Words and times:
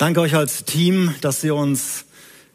Danke 0.00 0.22
euch 0.22 0.34
als 0.34 0.64
Team, 0.64 1.14
dass 1.20 1.44
ihr 1.44 1.54
uns 1.54 2.06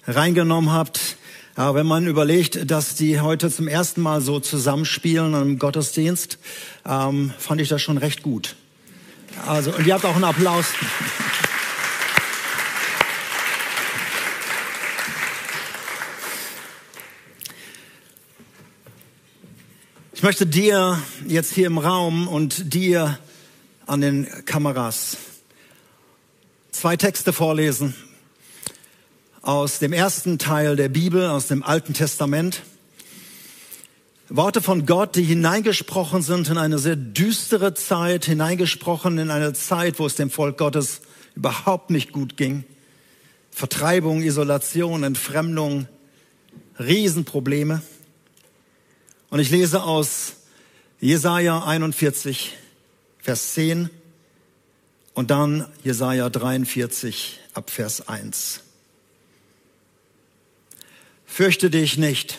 reingenommen 0.08 0.74
habt. 0.74 1.16
Aber 1.54 1.78
wenn 1.78 1.86
man 1.86 2.08
überlegt, 2.08 2.72
dass 2.72 2.96
die 2.96 3.22
heute 3.22 3.52
zum 3.52 3.68
ersten 3.68 4.02
Mal 4.02 4.22
so 4.22 4.40
zusammenspielen 4.40 5.36
im 5.36 5.60
Gottesdienst, 5.60 6.40
ähm, 6.88 7.32
fand 7.38 7.62
ich 7.62 7.70
das 7.70 7.84
schon 7.84 8.00
recht 8.00 8.24
gut. 8.24 8.56
Also, 9.46 9.72
und 9.76 9.86
ihr 9.86 9.94
habt 9.94 10.06
auch 10.06 10.16
einen 10.16 10.24
Applaus. 10.24 10.66
Ich 20.14 20.24
möchte 20.24 20.48
dir 20.48 21.00
jetzt 21.28 21.54
hier 21.54 21.68
im 21.68 21.78
Raum 21.78 22.28
und 22.28 22.74
dir 22.74 23.20
an 23.86 24.02
den 24.02 24.28
Kameras 24.46 25.18
zwei 26.76 26.98
Texte 26.98 27.32
vorlesen 27.32 27.96
aus 29.42 29.80
dem 29.80 29.94
ersten 29.94 30.38
Teil 30.38 30.76
der 30.76 30.90
Bibel, 30.90 31.26
aus 31.28 31.48
dem 31.48 31.64
Alten 31.64 31.94
Testament. 31.94 32.64
Worte 34.28 34.62
von 34.62 34.86
Gott, 34.86 35.16
die 35.16 35.24
hineingesprochen 35.24 36.22
sind 36.22 36.50
in 36.50 36.58
eine 36.58 36.78
sehr 36.78 36.98
düstere 36.98 37.76
Zeit, 37.76 38.26
hineingesprochen 38.26 39.18
in 39.20 39.32
eine 39.32 39.54
Zeit, 39.54 40.00
wo 40.00 40.06
es 40.06 40.16
dem 40.16 40.30
Volk 40.30 40.58
Gottes 40.58 41.02
überhaupt 41.36 41.92
nicht 41.92 42.12
gut 42.12 42.36
ging. 42.36 42.66
Vertreibung, 43.52 44.22
Isolation, 44.22 45.04
Entfremdung, 45.04 45.88
Riesenprobleme. 46.78 47.82
Und 49.30 49.40
ich 49.40 49.50
lese 49.50 49.84
aus 49.84 50.34
Jesaja 51.00 51.64
41, 51.64 52.54
Vers 53.20 53.54
10 53.54 53.90
und 55.16 55.32
dann 55.32 55.66
Jesaja 55.84 56.30
43 56.30 57.40
ab 57.54 57.72
Vers 57.72 58.08
1. 58.08 58.60
Fürchte 61.26 61.70
dich 61.70 61.98
nicht, 61.98 62.38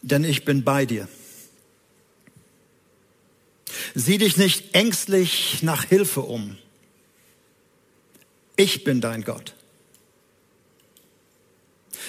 denn 0.00 0.24
ich 0.24 0.44
bin 0.44 0.64
bei 0.64 0.86
dir. 0.86 1.08
Sieh 3.94 4.16
dich 4.16 4.36
nicht 4.36 4.74
ängstlich 4.74 5.62
nach 5.62 5.84
Hilfe 5.84 6.22
um. 6.22 6.56
Ich 8.56 8.84
bin 8.84 9.00
dein 9.00 9.22
Gott. 9.22 9.54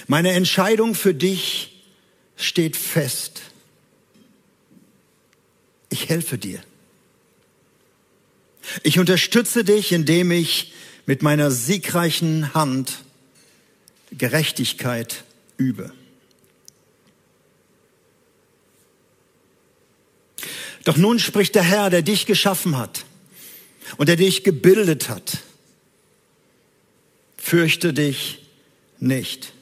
Meine 0.07 0.31
Entscheidung 0.31 0.95
für 0.95 1.13
dich 1.13 1.83
steht 2.35 2.77
fest. 2.77 3.41
Ich 5.89 6.09
helfe 6.09 6.37
dir. 6.37 6.63
Ich 8.81 8.97
unterstütze 8.97 9.63
dich, 9.63 9.91
indem 9.91 10.31
ich 10.31 10.73
mit 11.05 11.21
meiner 11.21 11.51
siegreichen 11.51 12.53
Hand 12.53 13.03
Gerechtigkeit 14.11 15.23
übe. 15.57 15.91
Doch 20.83 20.97
nun 20.97 21.19
spricht 21.19 21.55
der 21.55 21.63
Herr, 21.63 21.89
der 21.89 22.01
dich 22.01 22.25
geschaffen 22.25 22.77
hat 22.77 23.05
und 23.97 24.09
der 24.09 24.15
dich 24.15 24.43
gebildet 24.43 25.09
hat. 25.09 25.39
Fürchte 27.37 27.93
dich 27.93 28.39
nicht. 28.99 29.53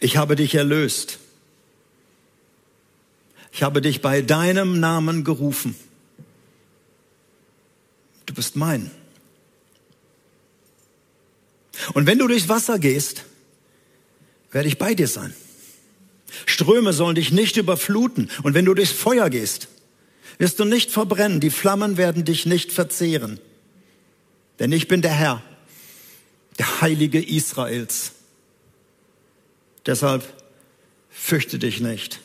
Ich 0.00 0.16
habe 0.16 0.36
dich 0.36 0.54
erlöst. 0.54 1.18
Ich 3.52 3.62
habe 3.62 3.80
dich 3.80 4.00
bei 4.00 4.22
deinem 4.22 4.80
Namen 4.80 5.22
gerufen. 5.22 5.76
Du 8.26 8.34
bist 8.34 8.56
mein. 8.56 8.90
Und 11.92 12.06
wenn 12.06 12.18
du 12.18 12.26
durchs 12.26 12.48
Wasser 12.48 12.78
gehst, 12.78 13.24
werde 14.50 14.68
ich 14.68 14.78
bei 14.78 14.94
dir 14.94 15.08
sein. 15.08 15.34
Ströme 16.46 16.92
sollen 16.92 17.14
dich 17.14 17.32
nicht 17.32 17.56
überfluten. 17.56 18.30
Und 18.42 18.54
wenn 18.54 18.64
du 18.64 18.74
durchs 18.74 18.92
Feuer 18.92 19.30
gehst, 19.30 19.68
wirst 20.38 20.58
du 20.58 20.64
nicht 20.64 20.90
verbrennen. 20.90 21.40
Die 21.40 21.50
Flammen 21.50 21.96
werden 21.96 22.24
dich 22.24 22.46
nicht 22.46 22.72
verzehren. 22.72 23.38
Denn 24.58 24.72
ich 24.72 24.88
bin 24.88 25.02
der 25.02 25.12
Herr, 25.12 25.42
der 26.58 26.80
Heilige 26.80 27.20
Israels. 27.20 28.12
Deshalb 29.86 30.24
fürchte 31.10 31.58
dich 31.58 31.80
nicht, 31.80 32.20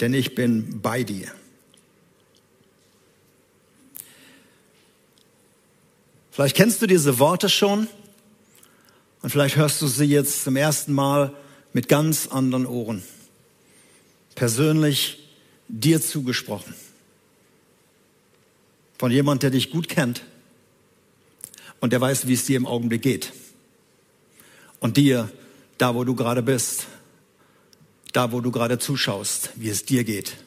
denn 0.00 0.12
ich 0.14 0.34
bin 0.34 0.80
bei 0.82 1.02
dir. 1.02 1.32
Vielleicht 6.32 6.56
kennst 6.56 6.80
du 6.80 6.86
diese 6.86 7.18
Worte 7.18 7.50
schon 7.50 7.88
und 9.20 9.28
vielleicht 9.28 9.56
hörst 9.56 9.82
du 9.82 9.86
sie 9.86 10.06
jetzt 10.06 10.44
zum 10.44 10.56
ersten 10.56 10.94
Mal 10.94 11.34
mit 11.74 11.90
ganz 11.90 12.26
anderen 12.26 12.64
Ohren. 12.64 13.02
Persönlich 14.34 15.28
dir 15.68 16.00
zugesprochen. 16.00 16.74
Von 18.98 19.12
jemand, 19.12 19.42
der 19.42 19.50
dich 19.50 19.70
gut 19.70 19.90
kennt 19.90 20.22
und 21.80 21.92
der 21.92 22.00
weiß, 22.00 22.26
wie 22.26 22.32
es 22.32 22.46
dir 22.46 22.56
im 22.56 22.66
Augenblick 22.66 23.02
geht. 23.02 23.34
Und 24.80 24.96
dir 24.96 25.30
da 25.76 25.94
wo 25.94 26.04
du 26.04 26.14
gerade 26.14 26.42
bist, 26.42 26.86
da 28.14 28.32
wo 28.32 28.40
du 28.40 28.50
gerade 28.50 28.78
zuschaust, 28.78 29.50
wie 29.56 29.68
es 29.68 29.84
dir 29.84 30.02
geht, 30.04 30.38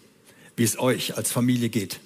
wie 0.56 0.64
es 0.64 0.80
euch 0.80 1.16
als 1.16 1.32
Familie 1.32 1.70
geht. 1.70 2.00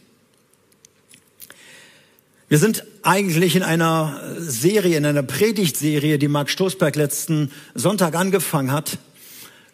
Wir 2.49 2.57
sind 2.57 2.83
eigentlich 3.03 3.55
in 3.55 3.61
einer 3.61 4.19
Serie, 4.39 4.97
in 4.97 5.05
einer 5.05 5.21
Predigtserie, 5.21 6.17
die 6.17 6.27
Mark 6.27 6.49
Stoßberg 6.49 6.95
letzten 6.95 7.51
Sonntag 7.75 8.15
angefangen 8.15 8.71
hat, 8.71 8.97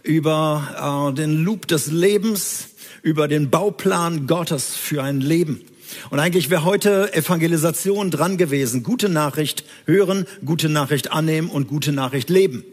über 0.03 1.09
äh, 1.09 1.15
den 1.15 1.45
Loop 1.45 1.67
des 1.67 1.87
Lebens, 1.87 2.71
über 3.01 3.29
den 3.29 3.49
Bauplan 3.49 4.27
Gottes 4.27 4.75
für 4.75 5.01
ein 5.01 5.21
Leben. 5.21 5.61
Und 6.09 6.19
eigentlich 6.19 6.49
wäre 6.49 6.65
heute 6.65 7.13
Evangelisation 7.13 8.11
dran 8.11 8.35
gewesen. 8.35 8.83
Gute 8.83 9.07
Nachricht 9.07 9.63
hören, 9.85 10.25
gute 10.43 10.67
Nachricht 10.67 11.13
annehmen 11.13 11.49
und 11.49 11.69
gute 11.69 11.93
Nachricht 11.93 12.29
leben. 12.29 12.65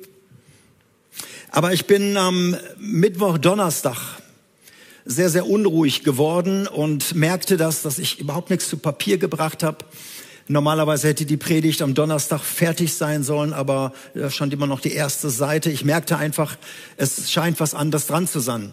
Aber 1.50 1.72
ich 1.72 1.86
bin 1.86 2.16
am 2.16 2.56
Mittwoch, 2.76 3.38
Donnerstag 3.38 4.20
sehr, 5.04 5.30
sehr 5.30 5.48
unruhig 5.48 6.04
geworden 6.04 6.66
und 6.66 7.14
merkte 7.14 7.56
das, 7.56 7.82
dass 7.82 7.98
ich 7.98 8.20
überhaupt 8.20 8.50
nichts 8.50 8.68
zu 8.68 8.76
Papier 8.76 9.18
gebracht 9.18 9.62
habe. 9.62 9.78
Normalerweise 10.48 11.08
hätte 11.08 11.24
die 11.24 11.36
Predigt 11.36 11.82
am 11.82 11.94
Donnerstag 11.94 12.40
fertig 12.40 12.94
sein 12.94 13.22
sollen, 13.22 13.52
aber 13.52 13.92
da 14.14 14.30
stand 14.30 14.52
immer 14.52 14.66
noch 14.66 14.80
die 14.80 14.92
erste 14.92 15.30
Seite. 15.30 15.70
Ich 15.70 15.84
merkte 15.84 16.16
einfach, 16.16 16.56
es 16.96 17.30
scheint 17.30 17.60
was 17.60 17.74
anderes 17.74 18.06
dran 18.06 18.26
zu 18.26 18.40
sein. 18.40 18.72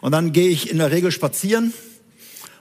Und 0.00 0.12
dann 0.12 0.32
gehe 0.32 0.48
ich 0.48 0.70
in 0.70 0.78
der 0.78 0.90
Regel 0.90 1.12
spazieren 1.12 1.72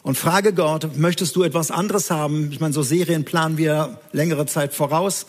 und 0.04 0.18
frage 0.18 0.54
Gott, 0.54 0.96
möchtest 0.98 1.36
du 1.36 1.44
etwas 1.44 1.72
anderes 1.72 2.12
haben? 2.12 2.52
Ich 2.52 2.60
meine, 2.60 2.74
so 2.74 2.84
Serien 2.84 3.26
planen 3.26 3.58
wir 3.58 4.00
längere 4.12 4.46
Zeit 4.46 4.74
voraus 4.74 5.26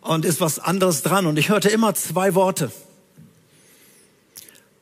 und 0.00 0.24
ist 0.24 0.40
was 0.40 0.60
anderes 0.60 1.02
dran. 1.02 1.26
Und 1.26 1.38
ich 1.38 1.48
hörte 1.48 1.68
immer 1.68 1.94
zwei 1.94 2.34
Worte. 2.36 2.70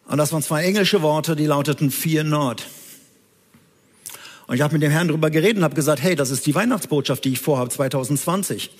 Und 0.06 0.18
das 0.18 0.32
waren 0.32 0.42
zwei 0.42 0.64
englische 0.64 1.02
Worte, 1.02 1.34
die 1.34 1.46
lauteten 1.46 1.90
Fear 1.90 2.24
Not. 2.24 2.66
Und 4.46 4.54
ich 4.54 4.62
habe 4.62 4.74
mit 4.74 4.82
dem 4.82 4.92
Herrn 4.92 5.08
darüber 5.08 5.30
geredet 5.30 5.58
und 5.58 5.64
habe 5.64 5.74
gesagt, 5.74 6.00
hey, 6.00 6.14
das 6.14 6.30
ist 6.30 6.46
die 6.46 6.54
Weihnachtsbotschaft, 6.54 7.24
die 7.24 7.32
ich 7.32 7.40
vorhabe 7.40 7.70
2020. 7.70 8.70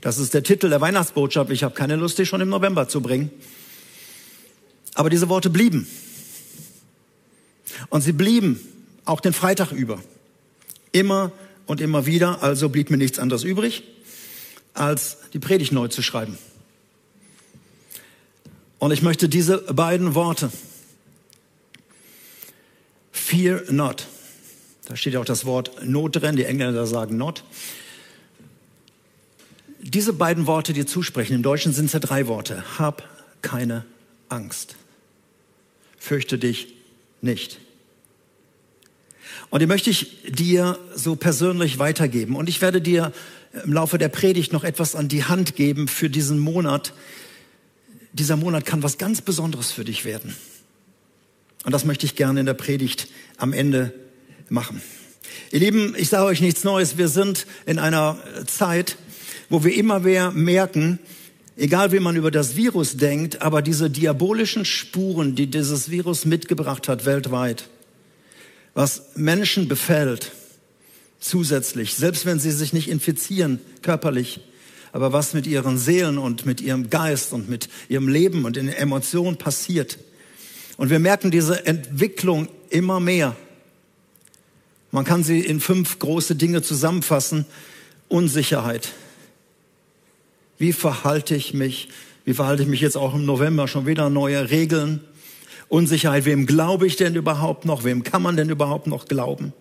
Das 0.00 0.18
ist 0.18 0.32
der 0.32 0.42
Titel 0.42 0.70
der 0.70 0.80
Weihnachtsbotschaft. 0.80 1.50
Ich 1.50 1.62
habe 1.62 1.74
keine 1.74 1.96
Lust, 1.96 2.18
die 2.18 2.24
schon 2.24 2.40
im 2.40 2.48
November 2.48 2.88
zu 2.88 3.02
bringen. 3.02 3.30
Aber 4.94 5.10
diese 5.10 5.28
Worte 5.28 5.50
blieben. 5.50 5.86
Und 7.90 8.00
sie 8.00 8.12
blieben 8.12 8.58
auch 9.04 9.20
den 9.20 9.34
Freitag 9.34 9.72
über. 9.72 10.02
Immer 10.92 11.32
und 11.66 11.80
immer 11.80 12.06
wieder. 12.06 12.42
Also 12.42 12.70
blieb 12.70 12.90
mir 12.90 12.96
nichts 12.96 13.18
anderes 13.18 13.44
übrig, 13.44 13.82
als 14.72 15.18
die 15.34 15.38
Predigt 15.38 15.72
neu 15.72 15.88
zu 15.88 16.02
schreiben. 16.02 16.38
Und 18.82 18.90
ich 18.90 19.00
möchte 19.00 19.28
diese 19.28 19.58
beiden 19.58 20.16
Worte, 20.16 20.50
fear 23.12 23.62
not, 23.70 24.08
da 24.88 24.96
steht 24.96 25.12
ja 25.12 25.20
auch 25.20 25.24
das 25.24 25.44
Wort 25.44 25.86
not 25.86 26.16
drin, 26.16 26.34
die 26.34 26.42
Engländer 26.42 26.84
sagen 26.88 27.16
not, 27.16 27.44
diese 29.78 30.12
beiden 30.12 30.48
Worte 30.48 30.72
dir 30.72 30.84
zusprechen. 30.84 31.34
Im 31.34 31.44
Deutschen 31.44 31.72
sind 31.72 31.84
es 31.84 31.92
ja 31.92 32.00
drei 32.00 32.26
Worte. 32.26 32.64
Hab 32.76 33.08
keine 33.40 33.84
Angst. 34.28 34.74
Fürchte 35.96 36.36
dich 36.36 36.74
nicht. 37.20 37.60
Und 39.50 39.60
die 39.60 39.66
möchte 39.66 39.90
ich 39.90 40.24
dir 40.28 40.76
so 40.92 41.14
persönlich 41.14 41.78
weitergeben. 41.78 42.34
Und 42.34 42.48
ich 42.48 42.60
werde 42.60 42.80
dir 42.80 43.12
im 43.64 43.72
Laufe 43.72 43.98
der 43.98 44.08
Predigt 44.08 44.52
noch 44.52 44.64
etwas 44.64 44.96
an 44.96 45.06
die 45.06 45.22
Hand 45.22 45.54
geben 45.54 45.86
für 45.86 46.10
diesen 46.10 46.40
Monat, 46.40 46.92
dieser 48.12 48.36
Monat 48.36 48.66
kann 48.66 48.82
was 48.82 48.98
ganz 48.98 49.20
Besonderes 49.20 49.72
für 49.72 49.84
dich 49.84 50.04
werden. 50.04 50.34
Und 51.64 51.72
das 51.72 51.84
möchte 51.84 52.06
ich 52.06 52.16
gerne 52.16 52.40
in 52.40 52.46
der 52.46 52.54
Predigt 52.54 53.08
am 53.36 53.52
Ende 53.52 53.94
machen. 54.48 54.82
Ihr 55.50 55.60
Lieben, 55.60 55.94
ich 55.96 56.08
sage 56.08 56.24
euch 56.24 56.40
nichts 56.40 56.64
Neues. 56.64 56.98
Wir 56.98 57.08
sind 57.08 57.46
in 57.66 57.78
einer 57.78 58.18
Zeit, 58.46 58.96
wo 59.48 59.64
wir 59.64 59.74
immer 59.74 60.00
mehr 60.00 60.30
merken, 60.30 60.98
egal 61.56 61.92
wie 61.92 62.00
man 62.00 62.16
über 62.16 62.30
das 62.30 62.56
Virus 62.56 62.96
denkt, 62.96 63.42
aber 63.42 63.62
diese 63.62 63.90
diabolischen 63.90 64.64
Spuren, 64.64 65.34
die 65.34 65.46
dieses 65.46 65.90
Virus 65.90 66.24
mitgebracht 66.24 66.88
hat 66.88 67.04
weltweit, 67.04 67.68
was 68.74 69.10
Menschen 69.14 69.68
befällt, 69.68 70.32
zusätzlich, 71.20 71.94
selbst 71.94 72.26
wenn 72.26 72.40
sie 72.40 72.50
sich 72.50 72.72
nicht 72.72 72.88
infizieren 72.88 73.60
körperlich, 73.82 74.40
aber 74.92 75.12
was 75.12 75.32
mit 75.32 75.46
ihren 75.46 75.78
Seelen 75.78 76.18
und 76.18 76.46
mit 76.46 76.60
ihrem 76.60 76.90
Geist 76.90 77.32
und 77.32 77.48
mit 77.48 77.68
ihrem 77.88 78.08
Leben 78.08 78.44
und 78.44 78.56
in 78.56 78.66
den 78.66 78.76
Emotionen 78.76 79.36
passiert. 79.36 79.98
Und 80.76 80.90
wir 80.90 80.98
merken 80.98 81.30
diese 81.30 81.66
Entwicklung 81.66 82.48
immer 82.70 83.00
mehr. 83.00 83.34
Man 84.90 85.04
kann 85.04 85.24
sie 85.24 85.40
in 85.40 85.60
fünf 85.60 85.98
große 85.98 86.36
Dinge 86.36 86.62
zusammenfassen. 86.62 87.46
Unsicherheit. 88.08 88.90
Wie 90.58 90.74
verhalte 90.74 91.34
ich 91.34 91.54
mich? 91.54 91.88
Wie 92.26 92.34
verhalte 92.34 92.62
ich 92.62 92.68
mich 92.68 92.82
jetzt 92.82 92.96
auch 92.96 93.14
im 93.14 93.24
November? 93.24 93.66
Schon 93.68 93.86
wieder 93.86 94.10
neue 94.10 94.50
Regeln. 94.50 95.00
Unsicherheit. 95.68 96.26
Wem 96.26 96.44
glaube 96.44 96.86
ich 96.86 96.96
denn 96.96 97.16
überhaupt 97.16 97.64
noch? 97.64 97.84
Wem 97.84 98.02
kann 98.02 98.20
man 98.20 98.36
denn 98.36 98.50
überhaupt 98.50 98.86
noch 98.86 99.06
glauben? 99.06 99.54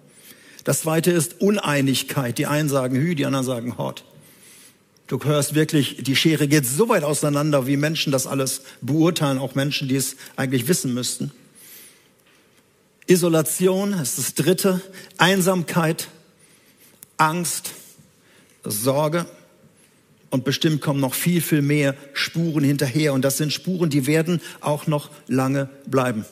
Das 0.65 0.81
zweite 0.81 1.11
ist 1.11 1.39
Uneinigkeit. 1.39 2.37
Die 2.37 2.45
einen 2.45 2.67
sagen 2.67 2.97
Hü, 2.97 3.15
die 3.15 3.25
anderen 3.25 3.45
sagen 3.45 3.77
Hot. 3.77 4.03
Du 5.07 5.19
hörst 5.23 5.55
wirklich, 5.55 5.97
die 6.01 6.15
Schere 6.15 6.47
geht 6.47 6.65
so 6.65 6.87
weit 6.87 7.03
auseinander, 7.03 7.67
wie 7.67 7.77
Menschen 7.77 8.11
das 8.11 8.27
alles 8.27 8.61
beurteilen, 8.81 9.39
auch 9.39 9.55
Menschen, 9.55 9.87
die 9.87 9.97
es 9.97 10.15
eigentlich 10.37 10.67
wissen 10.67 10.93
müssten. 10.93 11.31
Isolation 13.07 13.93
ist 13.93 14.17
das 14.17 14.35
dritte, 14.35 14.81
Einsamkeit, 15.17 16.07
Angst, 17.17 17.71
Sorge 18.63 19.25
und 20.29 20.45
bestimmt 20.45 20.81
kommen 20.81 21.01
noch 21.01 21.13
viel, 21.13 21.41
viel 21.41 21.61
mehr 21.61 21.95
Spuren 22.13 22.63
hinterher 22.63 23.13
und 23.13 23.23
das 23.23 23.37
sind 23.37 23.51
Spuren, 23.51 23.89
die 23.89 24.07
werden 24.07 24.39
auch 24.61 24.87
noch 24.87 25.09
lange 25.27 25.69
bleiben. 25.87 26.25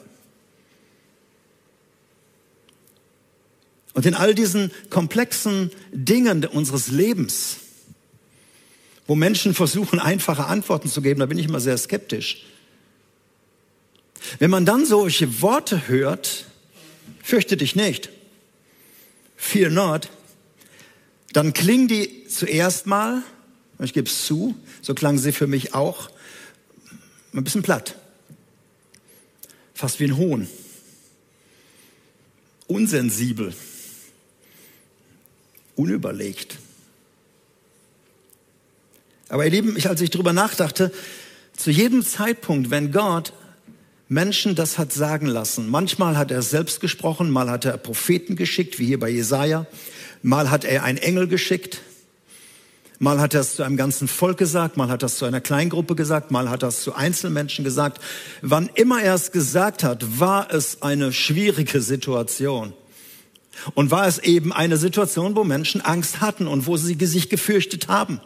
Und 3.93 4.05
in 4.05 4.13
all 4.15 4.33
diesen 4.33 4.71
komplexen 4.89 5.71
Dingen 5.91 6.45
unseres 6.45 6.87
Lebens, 6.87 7.57
wo 9.09 9.15
Menschen 9.15 9.55
versuchen, 9.55 9.99
einfache 9.99 10.45
Antworten 10.45 10.87
zu 10.87 11.01
geben, 11.01 11.19
da 11.19 11.25
bin 11.25 11.39
ich 11.39 11.47
immer 11.47 11.59
sehr 11.59 11.75
skeptisch. 11.79 12.45
Wenn 14.37 14.51
man 14.51 14.67
dann 14.67 14.85
solche 14.85 15.41
Worte 15.41 15.87
hört, 15.87 16.45
fürchte 17.23 17.57
dich 17.57 17.75
nicht, 17.75 18.11
fear 19.35 19.71
not, 19.71 20.09
dann 21.33 21.53
klingen 21.53 21.87
die 21.87 22.27
zuerst 22.27 22.85
mal, 22.85 23.23
ich 23.79 23.93
gebe 23.93 24.07
es 24.07 24.27
zu, 24.27 24.53
so 24.83 24.93
klangen 24.93 25.17
sie 25.17 25.31
für 25.31 25.47
mich 25.47 25.73
auch, 25.73 26.11
ein 27.33 27.43
bisschen 27.43 27.63
platt, 27.63 27.95
fast 29.73 29.99
wie 29.99 30.05
ein 30.05 30.17
Hohn, 30.17 30.47
unsensibel, 32.67 33.55
unüberlegt. 35.75 36.59
Aber 39.29 39.45
ihr 39.45 39.51
Lieben, 39.51 39.77
ich, 39.77 39.87
als 39.87 40.01
ich 40.01 40.09
drüber 40.09 40.33
nachdachte, 40.33 40.91
zu 41.55 41.69
jedem 41.71 42.03
Zeitpunkt, 42.03 42.71
wenn 42.71 42.91
Gott 42.91 43.33
Menschen 44.07 44.55
das 44.55 44.79
hat 44.79 44.91
sagen 44.91 45.27
lassen, 45.27 45.69
manchmal 45.69 46.17
hat 46.17 46.31
er 46.31 46.41
selbst 46.41 46.81
gesprochen, 46.81 47.29
mal 47.29 47.49
hat 47.49 47.65
er 47.65 47.77
Propheten 47.77 48.35
geschickt, 48.35 48.79
wie 48.79 48.87
hier 48.87 48.99
bei 48.99 49.09
Jesaja, 49.09 49.67
mal 50.23 50.49
hat 50.49 50.65
er 50.65 50.83
einen 50.83 50.97
Engel 50.97 51.27
geschickt, 51.27 51.81
mal 52.97 53.19
hat 53.19 53.35
er 53.35 53.41
es 53.41 53.55
zu 53.55 53.63
einem 53.63 53.77
ganzen 53.77 54.07
Volk 54.07 54.39
gesagt, 54.39 54.77
mal 54.77 54.89
hat 54.89 55.03
er 55.03 55.07
es 55.07 55.17
zu 55.17 55.25
einer 55.25 55.41
Kleingruppe 55.41 55.95
gesagt, 55.95 56.31
mal 56.31 56.49
hat 56.49 56.63
er 56.63 56.69
es 56.69 56.81
zu 56.81 56.95
Einzelmenschen 56.95 57.63
gesagt. 57.63 58.01
Wann 58.41 58.69
immer 58.73 59.03
er 59.03 59.13
es 59.13 59.31
gesagt 59.31 59.83
hat, 59.83 60.19
war 60.19 60.51
es 60.51 60.81
eine 60.81 61.13
schwierige 61.13 61.81
Situation. 61.81 62.73
Und 63.75 63.91
war 63.91 64.07
es 64.07 64.19
eben 64.19 64.53
eine 64.53 64.77
Situation, 64.77 65.35
wo 65.35 65.43
Menschen 65.43 65.81
Angst 65.81 66.21
hatten 66.21 66.47
und 66.47 66.65
wo 66.65 66.77
sie 66.77 66.97
sich 66.99 67.29
gefürchtet 67.29 67.89
haben. 67.89 68.21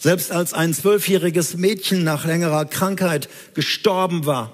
Selbst 0.00 0.32
als 0.32 0.54
ein 0.54 0.72
zwölfjähriges 0.72 1.58
Mädchen 1.58 2.04
nach 2.04 2.24
längerer 2.24 2.64
Krankheit 2.64 3.28
gestorben 3.52 4.24
war, 4.24 4.50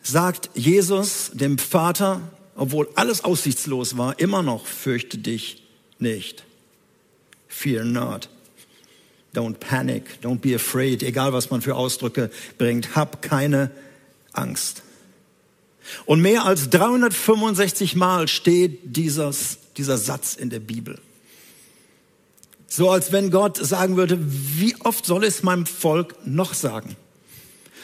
sagt 0.00 0.48
Jesus 0.54 1.32
dem 1.34 1.58
Vater, 1.58 2.20
obwohl 2.54 2.88
alles 2.94 3.24
aussichtslos 3.24 3.96
war, 3.96 4.20
immer 4.20 4.42
noch, 4.42 4.64
fürchte 4.66 5.18
dich 5.18 5.64
nicht. 5.98 6.44
Fear 7.48 7.84
not. 7.84 8.28
Don't 9.34 9.54
panic. 9.54 10.20
Don't 10.22 10.38
be 10.38 10.54
afraid. 10.54 11.02
Egal 11.02 11.32
was 11.32 11.50
man 11.50 11.60
für 11.60 11.74
Ausdrücke 11.74 12.30
bringt. 12.56 12.94
Hab 12.94 13.22
keine 13.22 13.72
Angst. 14.32 14.82
Und 16.06 16.22
mehr 16.22 16.44
als 16.44 16.70
365 16.70 17.96
Mal 17.96 18.28
steht 18.28 18.78
dieses, 18.84 19.58
dieser 19.76 19.98
Satz 19.98 20.36
in 20.36 20.50
der 20.50 20.60
Bibel. 20.60 21.00
So 22.76 22.90
als 22.90 23.12
wenn 23.12 23.30
Gott 23.30 23.56
sagen 23.56 23.96
würde, 23.96 24.18
wie 24.20 24.74
oft 24.80 25.06
soll 25.06 25.22
es 25.22 25.44
meinem 25.44 25.64
Volk 25.64 26.16
noch 26.26 26.54
sagen, 26.54 26.96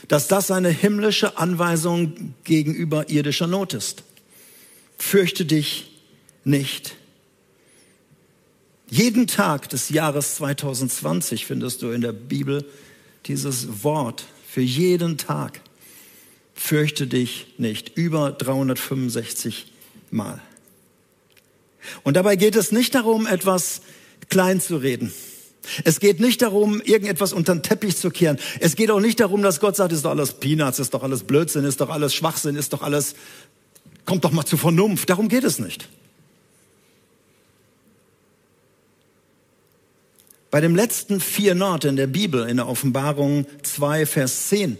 dass 0.09 0.27
das 0.27 0.49
seine 0.49 0.71
himmlische 0.71 1.39
Anweisung 1.39 2.35
gegenüber 2.43 3.09
irdischer 3.09 3.47
Not 3.47 3.73
ist. 3.73 4.03
Fürchte 4.99 5.45
dich 5.45 5.93
nicht. 6.43 6.97
Jeden 8.89 9.29
Tag 9.29 9.69
des 9.69 9.91
Jahres 9.91 10.35
2020 10.35 11.47
findest 11.47 11.83
du 11.83 11.93
in 11.93 12.01
der 12.01 12.11
Bibel 12.11 12.65
dieses 13.27 13.85
Wort 13.85 14.25
für 14.45 14.61
jeden 14.61 15.19
Tag. 15.19 15.61
Fürchte 16.53 17.07
dich 17.07 17.47
nicht. 17.59 17.97
Über 17.97 18.33
365 18.33 19.71
Mal. 20.11 20.43
Und 22.03 22.17
dabei 22.17 22.35
geht 22.35 22.57
es 22.57 22.73
nicht 22.73 22.97
darum, 22.97 23.29
etwas 23.29 23.83
klein 24.31 24.61
zu 24.61 24.77
reden. 24.77 25.13
Es 25.85 26.01
geht 26.01 26.21
nicht 26.21 26.43
darum, 26.43 26.81
irgendetwas 26.81 27.33
unter 27.33 27.55
den 27.55 27.63
Teppich 27.63 27.97
zu 27.97 28.11
kehren. 28.11 28.39
Es 28.61 28.77
geht 28.77 28.91
auch 28.91 29.01
nicht 29.01 29.21
darum, 29.21 29.43
dass 29.43 29.61
Gott 29.61 29.77
sagt, 29.77 29.93
ist 29.93 30.05
doch 30.05 30.11
alles 30.11 30.33
Peanuts, 30.33 30.79
ist 30.79 30.95
doch 30.95 31.03
alles 31.03 31.25
Blödsinn, 31.25 31.65
ist 31.65 31.81
doch 31.81 31.91
alles 31.91 32.15
Schwachsinn, 32.15 32.57
ist 32.57 32.73
doch 32.73 32.83
alles, 32.83 33.15
kommt 34.07 34.25
doch 34.25 34.33
mal 34.33 34.47
zu 34.47 34.57
Vernunft. 34.57 35.11
Darum 35.11 35.29
geht 35.29 35.45
es 35.45 35.59
nicht. 35.59 35.89
Bei 40.51 40.61
dem 40.61 40.75
letzten 40.75 41.21
vier 41.21 41.55
Nord 41.55 41.85
in 41.85 41.95
der 41.97 42.09
Bibel, 42.09 42.49
in 42.49 42.57
der 42.57 42.67
Offenbarung 42.67 43.47
2, 43.63 44.07
Vers 44.07 44.49
10, 44.49 44.79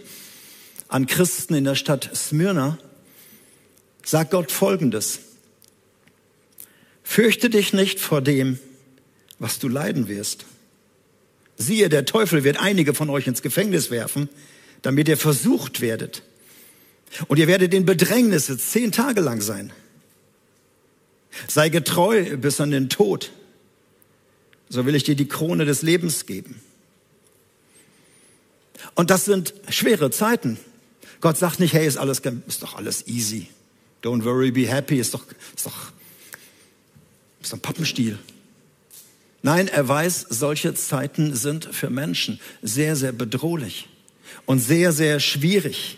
an 0.89 1.05
Christen 1.07 1.53
in 1.53 1.63
der 1.63 1.75
Stadt 1.75 2.09
Smyrna, 2.13 2.77
sagt 4.03 4.31
Gott 4.31 4.51
Folgendes. 4.51 5.19
Fürchte 7.03 7.49
dich 7.49 7.71
nicht 7.71 7.99
vor 7.99 8.21
dem, 8.21 8.59
was 9.41 9.57
du 9.57 9.67
leiden 9.67 10.07
wirst. 10.07 10.45
Siehe, 11.57 11.89
der 11.89 12.05
Teufel 12.05 12.43
wird 12.43 12.57
einige 12.57 12.93
von 12.93 13.09
euch 13.09 13.25
ins 13.25 13.41
Gefängnis 13.41 13.89
werfen, 13.89 14.29
damit 14.83 15.07
ihr 15.07 15.17
versucht 15.17 15.81
werdet. 15.81 16.21
Und 17.27 17.39
ihr 17.39 17.47
werdet 17.47 17.73
in 17.73 17.85
Bedrängnisse 17.85 18.57
zehn 18.57 18.91
Tage 18.91 19.19
lang 19.19 19.41
sein. 19.41 19.73
Sei 21.47 21.69
getreu 21.69 22.37
bis 22.37 22.61
an 22.61 22.69
den 22.69 22.87
Tod, 22.89 23.31
so 24.69 24.85
will 24.85 24.93
ich 24.93 25.03
dir 25.03 25.15
die 25.15 25.27
Krone 25.27 25.65
des 25.65 25.81
Lebens 25.81 26.27
geben. 26.27 26.61
Und 28.93 29.09
das 29.09 29.25
sind 29.25 29.55
schwere 29.69 30.11
Zeiten. 30.11 30.59
Gott 31.19 31.37
sagt 31.37 31.59
nicht, 31.59 31.73
hey, 31.73 31.87
ist 31.87 31.97
alles, 31.97 32.21
ist 32.47 32.61
doch 32.61 32.75
alles 32.75 33.07
easy. 33.07 33.47
Don't 34.03 34.23
worry, 34.23 34.51
be 34.51 34.67
happy, 34.67 34.99
ist 34.99 35.15
doch, 35.15 35.25
ist 35.55 35.65
doch, 35.65 35.91
ist 37.41 37.51
doch 37.51 37.57
ein 37.57 37.61
Pappenstiel. 37.61 38.19
Nein, 39.43 39.67
er 39.67 39.87
weiß, 39.87 40.27
solche 40.29 40.73
Zeiten 40.75 41.35
sind 41.35 41.65
für 41.65 41.89
Menschen 41.89 42.39
sehr, 42.61 42.95
sehr 42.95 43.11
bedrohlich 43.11 43.89
und 44.45 44.59
sehr, 44.59 44.91
sehr 44.91 45.19
schwierig. 45.19 45.97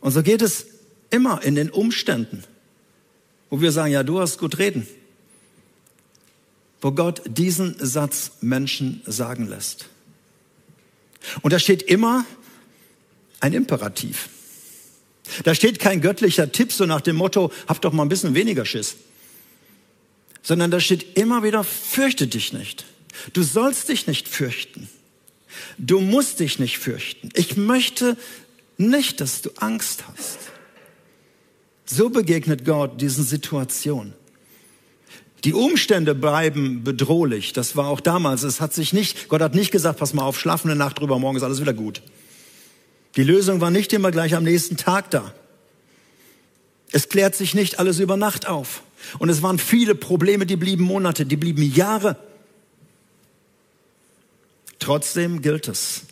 Und 0.00 0.12
so 0.12 0.22
geht 0.22 0.40
es 0.40 0.66
immer 1.10 1.42
in 1.42 1.56
den 1.56 1.68
Umständen, 1.70 2.44
wo 3.50 3.60
wir 3.60 3.70
sagen, 3.70 3.92
ja, 3.92 4.02
du 4.02 4.20
hast 4.20 4.38
gut 4.38 4.58
reden, 4.58 4.86
wo 6.80 6.92
Gott 6.92 7.20
diesen 7.26 7.76
Satz 7.78 8.32
Menschen 8.40 9.02
sagen 9.04 9.46
lässt. 9.46 9.88
Und 11.42 11.52
da 11.52 11.58
steht 11.58 11.82
immer 11.82 12.24
ein 13.40 13.52
Imperativ. 13.52 14.30
Da 15.44 15.54
steht 15.54 15.78
kein 15.78 16.00
göttlicher 16.00 16.50
Tipp 16.50 16.72
so 16.72 16.86
nach 16.86 17.02
dem 17.02 17.16
Motto, 17.16 17.52
hab 17.66 17.82
doch 17.82 17.92
mal 17.92 18.04
ein 18.04 18.08
bisschen 18.08 18.34
weniger 18.34 18.64
Schiss 18.64 18.96
sondern 20.42 20.70
da 20.70 20.80
steht 20.80 21.18
immer 21.18 21.42
wieder, 21.42 21.64
fürchte 21.64 22.26
dich 22.26 22.52
nicht. 22.52 22.84
Du 23.32 23.42
sollst 23.42 23.88
dich 23.88 24.06
nicht 24.06 24.28
fürchten. 24.28 24.88
Du 25.78 26.00
musst 26.00 26.40
dich 26.40 26.58
nicht 26.58 26.78
fürchten. 26.78 27.30
Ich 27.34 27.56
möchte 27.56 28.16
nicht, 28.76 29.20
dass 29.20 29.42
du 29.42 29.50
Angst 29.56 30.04
hast, 30.08 30.38
So 31.84 32.08
begegnet 32.08 32.64
Gott 32.64 33.00
diesen 33.00 33.24
Situationen. 33.24 34.14
Die 35.44 35.54
Umstände 35.54 36.14
bleiben 36.14 36.84
bedrohlich. 36.84 37.52
Das 37.52 37.74
war 37.74 37.88
auch 37.88 38.00
damals. 38.00 38.42
Es 38.42 38.60
hat 38.60 38.74
sich 38.74 38.92
nicht, 38.92 39.28
Gott 39.28 39.40
hat 39.40 39.54
nicht 39.54 39.70
gesagt, 39.70 39.98
pass 39.98 40.14
mal 40.14 40.22
auf, 40.22 40.38
schlaf 40.38 40.64
eine 40.64 40.76
Nacht 40.76 41.00
drüber, 41.00 41.18
morgen 41.18 41.36
ist 41.36 41.42
alles 41.42 41.60
wieder 41.60 41.72
gut. 41.72 42.02
Die 43.16 43.24
Lösung 43.24 43.60
war 43.60 43.70
nicht 43.70 43.92
immer 43.92 44.10
gleich 44.10 44.34
am 44.34 44.44
nächsten 44.44 44.76
Tag 44.76 45.10
da. 45.10 45.34
Es 46.92 47.08
klärt 47.08 47.34
sich 47.34 47.54
nicht 47.54 47.78
alles 47.78 47.98
über 47.98 48.16
Nacht 48.16 48.46
auf. 48.46 48.82
Und 49.18 49.28
es 49.28 49.42
waren 49.42 49.58
viele 49.58 49.94
Probleme, 49.94 50.46
die 50.46 50.56
blieben 50.56 50.84
Monate, 50.84 51.24
die 51.24 51.36
blieben 51.36 51.62
Jahre. 51.62 52.16
Trotzdem 54.78 55.42
gilt 55.42 55.68
es. 55.68 56.02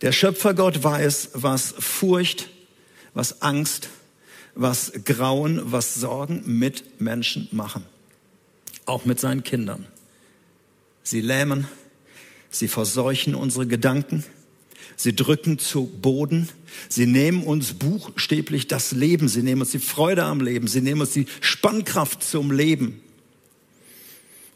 Der 0.00 0.12
Schöpfergott 0.12 0.82
weiß, 0.82 1.30
was 1.34 1.74
Furcht, 1.78 2.48
was 3.12 3.42
Angst, 3.42 3.88
was 4.54 4.92
Grauen, 5.04 5.60
was 5.64 5.94
Sorgen 5.94 6.42
mit 6.44 7.00
Menschen 7.00 7.48
machen. 7.52 7.84
Auch 8.86 9.04
mit 9.04 9.20
seinen 9.20 9.44
Kindern. 9.44 9.86
Sie 11.02 11.20
lähmen, 11.20 11.68
sie 12.50 12.68
verseuchen 12.68 13.34
unsere 13.34 13.66
Gedanken, 13.66 14.24
Sie 14.96 15.14
drücken 15.14 15.58
zu 15.58 15.86
Boden. 15.86 16.48
Sie 16.88 17.06
nehmen 17.06 17.42
uns 17.42 17.74
buchstäblich 17.74 18.68
das 18.68 18.92
Leben. 18.92 19.28
Sie 19.28 19.42
nehmen 19.42 19.62
uns 19.62 19.70
die 19.70 19.78
Freude 19.78 20.24
am 20.24 20.40
Leben. 20.40 20.66
Sie 20.68 20.80
nehmen 20.80 21.00
uns 21.00 21.12
die 21.12 21.26
Spannkraft 21.40 22.22
zum 22.22 22.50
Leben. 22.50 23.00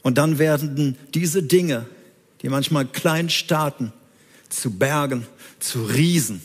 Und 0.03 0.19
dann 0.19 0.39
werden 0.39 0.97
diese 1.15 1.43
Dinge, 1.43 1.87
die 2.43 2.49
manchmal 2.49 2.87
klein 2.87 3.31
starten, 3.31 3.93
zu 4.49 4.71
Bergen, 4.71 5.27
zu 5.59 5.85
Riesen. 5.85 6.41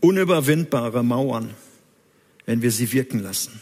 Unüberwindbare 0.00 1.02
Mauern, 1.02 1.50
wenn 2.46 2.62
wir 2.62 2.70
sie 2.70 2.92
wirken 2.92 3.20
lassen. 3.20 3.60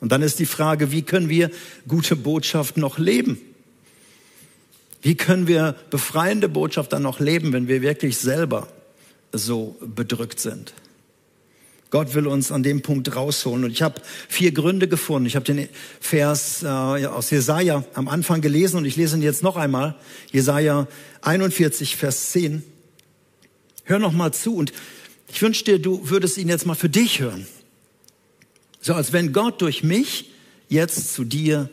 Und 0.00 0.12
dann 0.12 0.22
ist 0.22 0.38
die 0.38 0.46
Frage, 0.46 0.92
wie 0.92 1.02
können 1.02 1.28
wir 1.28 1.50
gute 1.88 2.14
Botschaft 2.14 2.76
noch 2.76 2.98
leben? 2.98 3.38
Wie 5.02 5.14
können 5.14 5.46
wir 5.46 5.76
befreiende 5.90 6.48
Botschaft 6.48 6.92
dann 6.92 7.02
noch 7.02 7.20
leben, 7.20 7.52
wenn 7.52 7.68
wir 7.68 7.82
wirklich 7.82 8.18
selber 8.18 8.68
so 9.32 9.76
bedrückt 9.80 10.40
sind? 10.40 10.72
Gott 11.90 12.14
will 12.14 12.26
uns 12.26 12.52
an 12.52 12.62
dem 12.62 12.82
Punkt 12.82 13.14
rausholen. 13.14 13.64
Und 13.64 13.70
ich 13.70 13.82
habe 13.82 14.00
vier 14.28 14.52
Gründe 14.52 14.88
gefunden. 14.88 15.26
Ich 15.26 15.36
habe 15.36 15.46
den 15.46 15.68
Vers 16.00 16.62
äh, 16.62 16.66
aus 16.66 17.30
Jesaja 17.30 17.84
am 17.94 18.08
Anfang 18.08 18.40
gelesen 18.40 18.76
und 18.76 18.84
ich 18.84 18.96
lese 18.96 19.16
ihn 19.16 19.22
jetzt 19.22 19.42
noch 19.42 19.56
einmal. 19.56 19.94
Jesaja 20.30 20.86
41, 21.22 21.96
Vers 21.96 22.32
10. 22.32 22.62
Hör 23.84 23.98
noch 23.98 24.12
mal 24.12 24.32
zu 24.32 24.54
und 24.54 24.72
ich 25.28 25.40
wünsche 25.40 25.64
dir, 25.64 25.78
du 25.78 26.10
würdest 26.10 26.36
ihn 26.36 26.48
jetzt 26.48 26.66
mal 26.66 26.74
für 26.74 26.90
dich 26.90 27.20
hören. 27.20 27.46
So 28.80 28.94
als 28.94 29.12
wenn 29.12 29.32
Gott 29.32 29.62
durch 29.62 29.82
mich 29.82 30.30
jetzt 30.68 31.14
zu 31.14 31.24
dir 31.24 31.70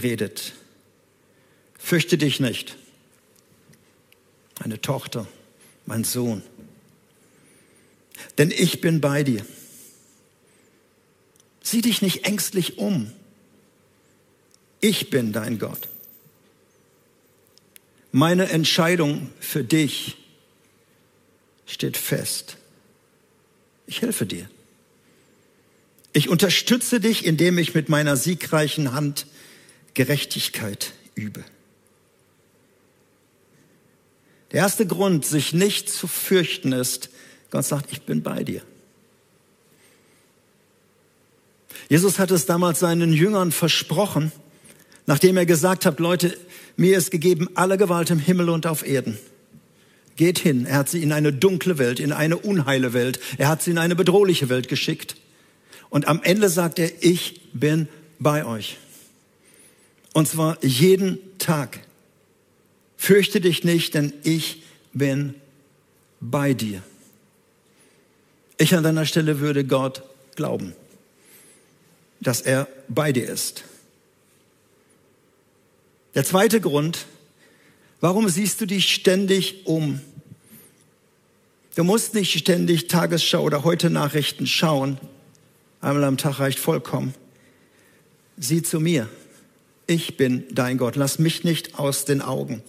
redet. 0.00 0.52
Fürchte 1.84 2.16
dich 2.16 2.40
nicht, 2.40 2.78
meine 4.58 4.80
Tochter, 4.80 5.28
mein 5.84 6.02
Sohn, 6.02 6.42
denn 8.38 8.50
ich 8.50 8.80
bin 8.80 9.02
bei 9.02 9.22
dir. 9.22 9.44
Sieh 11.62 11.82
dich 11.82 12.00
nicht 12.00 12.24
ängstlich 12.24 12.78
um. 12.78 13.12
Ich 14.80 15.10
bin 15.10 15.34
dein 15.34 15.58
Gott. 15.58 15.88
Meine 18.12 18.48
Entscheidung 18.48 19.30
für 19.38 19.62
dich 19.62 20.16
steht 21.66 21.98
fest. 21.98 22.56
Ich 23.86 24.00
helfe 24.00 24.24
dir. 24.24 24.48
Ich 26.14 26.30
unterstütze 26.30 26.98
dich, 26.98 27.26
indem 27.26 27.58
ich 27.58 27.74
mit 27.74 27.90
meiner 27.90 28.16
siegreichen 28.16 28.94
Hand 28.94 29.26
Gerechtigkeit 29.92 30.94
übe. 31.14 31.44
Der 34.54 34.62
erste 34.62 34.86
Grund, 34.86 35.26
sich 35.26 35.52
nicht 35.52 35.90
zu 35.90 36.06
fürchten, 36.06 36.70
ist, 36.70 37.10
Gott 37.50 37.64
sagt, 37.64 37.90
ich 37.90 38.02
bin 38.02 38.22
bei 38.22 38.44
dir. 38.44 38.62
Jesus 41.88 42.20
hat 42.20 42.30
es 42.30 42.46
damals 42.46 42.78
seinen 42.78 43.12
Jüngern 43.12 43.50
versprochen, 43.50 44.30
nachdem 45.06 45.36
er 45.38 45.44
gesagt 45.44 45.84
hat, 45.86 45.98
Leute, 45.98 46.38
mir 46.76 46.96
ist 46.96 47.10
gegeben 47.10 47.48
alle 47.56 47.76
Gewalt 47.76 48.10
im 48.10 48.20
Himmel 48.20 48.48
und 48.48 48.64
auf 48.68 48.86
Erden. 48.86 49.18
Geht 50.14 50.38
hin. 50.38 50.66
Er 50.66 50.76
hat 50.76 50.88
sie 50.88 51.02
in 51.02 51.10
eine 51.10 51.32
dunkle 51.32 51.78
Welt, 51.78 51.98
in 51.98 52.12
eine 52.12 52.36
unheile 52.36 52.92
Welt. 52.92 53.18
Er 53.38 53.48
hat 53.48 53.60
sie 53.60 53.72
in 53.72 53.78
eine 53.78 53.96
bedrohliche 53.96 54.50
Welt 54.50 54.68
geschickt. 54.68 55.16
Und 55.90 56.06
am 56.06 56.22
Ende 56.22 56.48
sagt 56.48 56.78
er, 56.78 56.92
ich 57.00 57.40
bin 57.54 57.88
bei 58.20 58.46
euch. 58.46 58.78
Und 60.12 60.28
zwar 60.28 60.64
jeden 60.64 61.18
Tag. 61.38 61.80
Fürchte 63.04 63.42
dich 63.42 63.64
nicht, 63.64 63.92
denn 63.92 64.14
ich 64.22 64.62
bin 64.94 65.34
bei 66.20 66.54
dir. 66.54 66.82
Ich 68.56 68.74
an 68.74 68.82
deiner 68.82 69.04
Stelle 69.04 69.40
würde 69.40 69.66
Gott 69.66 70.02
glauben, 70.36 70.72
dass 72.22 72.40
er 72.40 72.66
bei 72.88 73.12
dir 73.12 73.28
ist. 73.28 73.64
Der 76.14 76.24
zweite 76.24 76.62
Grund, 76.62 77.04
warum 78.00 78.26
siehst 78.30 78.62
du 78.62 78.66
dich 78.66 78.94
ständig 78.94 79.66
um? 79.66 80.00
Du 81.74 81.84
musst 81.84 82.14
nicht 82.14 82.38
ständig 82.38 82.86
Tagesschau 82.86 83.42
oder 83.42 83.64
heute 83.64 83.90
Nachrichten 83.90 84.46
schauen. 84.46 84.96
Einmal 85.82 86.04
am 86.04 86.16
Tag 86.16 86.38
reicht 86.38 86.58
vollkommen. 86.58 87.14
Sieh 88.38 88.62
zu 88.62 88.80
mir. 88.80 89.10
Ich 89.86 90.16
bin 90.16 90.44
dein 90.52 90.78
Gott. 90.78 90.96
Lass 90.96 91.18
mich 91.18 91.44
nicht 91.44 91.78
aus 91.78 92.06
den 92.06 92.22
Augen. 92.22 92.62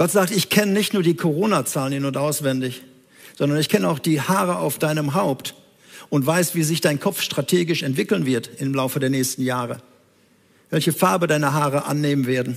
Gott 0.00 0.10
sagt, 0.10 0.30
ich 0.30 0.48
kenne 0.48 0.72
nicht 0.72 0.94
nur 0.94 1.02
die 1.02 1.14
Corona-Zahlen 1.14 1.92
in- 1.92 2.06
und 2.06 2.16
auswendig, 2.16 2.80
sondern 3.36 3.58
ich 3.58 3.68
kenne 3.68 3.86
auch 3.86 3.98
die 3.98 4.22
Haare 4.22 4.56
auf 4.56 4.78
deinem 4.78 5.12
Haupt 5.12 5.54
und 6.08 6.24
weiß, 6.24 6.54
wie 6.54 6.62
sich 6.62 6.80
dein 6.80 6.98
Kopf 6.98 7.20
strategisch 7.20 7.82
entwickeln 7.82 8.24
wird 8.24 8.48
im 8.60 8.72
Laufe 8.72 8.98
der 8.98 9.10
nächsten 9.10 9.42
Jahre. 9.42 9.82
Welche 10.70 10.94
Farbe 10.94 11.26
deine 11.26 11.52
Haare 11.52 11.84
annehmen 11.84 12.26
werden. 12.26 12.56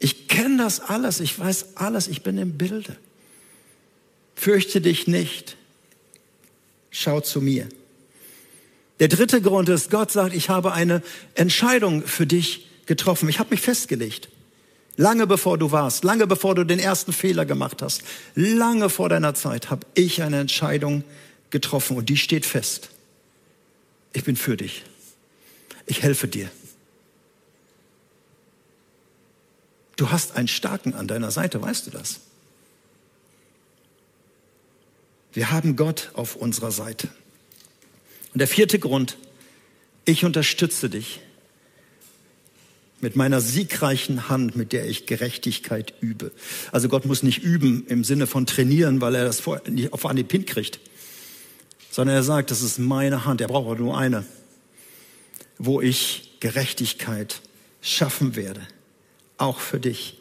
Ich 0.00 0.28
kenne 0.28 0.58
das 0.58 0.80
alles, 0.80 1.18
ich 1.18 1.38
weiß 1.38 1.68
alles, 1.76 2.08
ich 2.08 2.22
bin 2.22 2.36
im 2.36 2.58
Bilde. 2.58 2.94
Fürchte 4.34 4.82
dich 4.82 5.06
nicht. 5.06 5.56
Schau 6.90 7.22
zu 7.22 7.40
mir. 7.40 7.66
Der 8.98 9.08
dritte 9.08 9.40
Grund 9.40 9.70
ist, 9.70 9.90
Gott 9.90 10.12
sagt, 10.12 10.34
ich 10.34 10.50
habe 10.50 10.74
eine 10.74 11.00
Entscheidung 11.36 12.06
für 12.06 12.26
dich 12.26 12.66
getroffen. 12.84 13.30
Ich 13.30 13.38
habe 13.38 13.48
mich 13.48 13.62
festgelegt. 13.62 14.28
Lange 14.96 15.26
bevor 15.26 15.56
du 15.56 15.70
warst, 15.70 16.04
lange 16.04 16.26
bevor 16.26 16.54
du 16.54 16.64
den 16.64 16.78
ersten 16.78 17.12
Fehler 17.12 17.46
gemacht 17.46 17.82
hast, 17.82 18.02
lange 18.34 18.90
vor 18.90 19.08
deiner 19.08 19.34
Zeit 19.34 19.70
habe 19.70 19.86
ich 19.94 20.22
eine 20.22 20.40
Entscheidung 20.40 21.04
getroffen 21.50 21.96
und 21.96 22.08
die 22.08 22.16
steht 22.16 22.44
fest. 22.44 22.90
Ich 24.12 24.24
bin 24.24 24.36
für 24.36 24.56
dich. 24.56 24.84
Ich 25.86 26.02
helfe 26.02 26.28
dir. 26.28 26.50
Du 29.96 30.10
hast 30.10 30.36
einen 30.36 30.48
Starken 30.48 30.94
an 30.94 31.06
deiner 31.06 31.30
Seite, 31.30 31.60
weißt 31.60 31.86
du 31.86 31.90
das? 31.90 32.20
Wir 35.32 35.50
haben 35.50 35.76
Gott 35.76 36.10
auf 36.14 36.36
unserer 36.36 36.72
Seite. 36.72 37.08
Und 38.32 38.38
der 38.38 38.48
vierte 38.48 38.78
Grund, 38.78 39.16
ich 40.04 40.24
unterstütze 40.24 40.90
dich 40.90 41.20
mit 43.00 43.16
meiner 43.16 43.40
siegreichen 43.40 44.28
Hand, 44.28 44.56
mit 44.56 44.72
der 44.72 44.88
ich 44.88 45.06
Gerechtigkeit 45.06 45.94
übe. 46.00 46.32
Also 46.72 46.88
Gott 46.88 47.06
muss 47.06 47.22
nicht 47.22 47.42
üben 47.42 47.86
im 47.88 48.04
Sinne 48.04 48.26
von 48.26 48.46
trainieren, 48.46 49.00
weil 49.00 49.14
er 49.14 49.24
das 49.24 49.42
nicht 49.68 49.92
auf 49.92 50.06
Anhieb 50.06 50.30
hinkriegt, 50.30 50.80
sondern 51.90 52.16
er 52.16 52.22
sagt, 52.22 52.50
das 52.50 52.62
ist 52.62 52.78
meine 52.78 53.24
Hand, 53.24 53.40
er 53.40 53.48
braucht 53.48 53.78
nur 53.78 53.96
eine, 53.96 54.24
wo 55.58 55.80
ich 55.80 56.36
Gerechtigkeit 56.40 57.40
schaffen 57.80 58.36
werde, 58.36 58.60
auch 59.38 59.60
für 59.60 59.80
dich. 59.80 60.18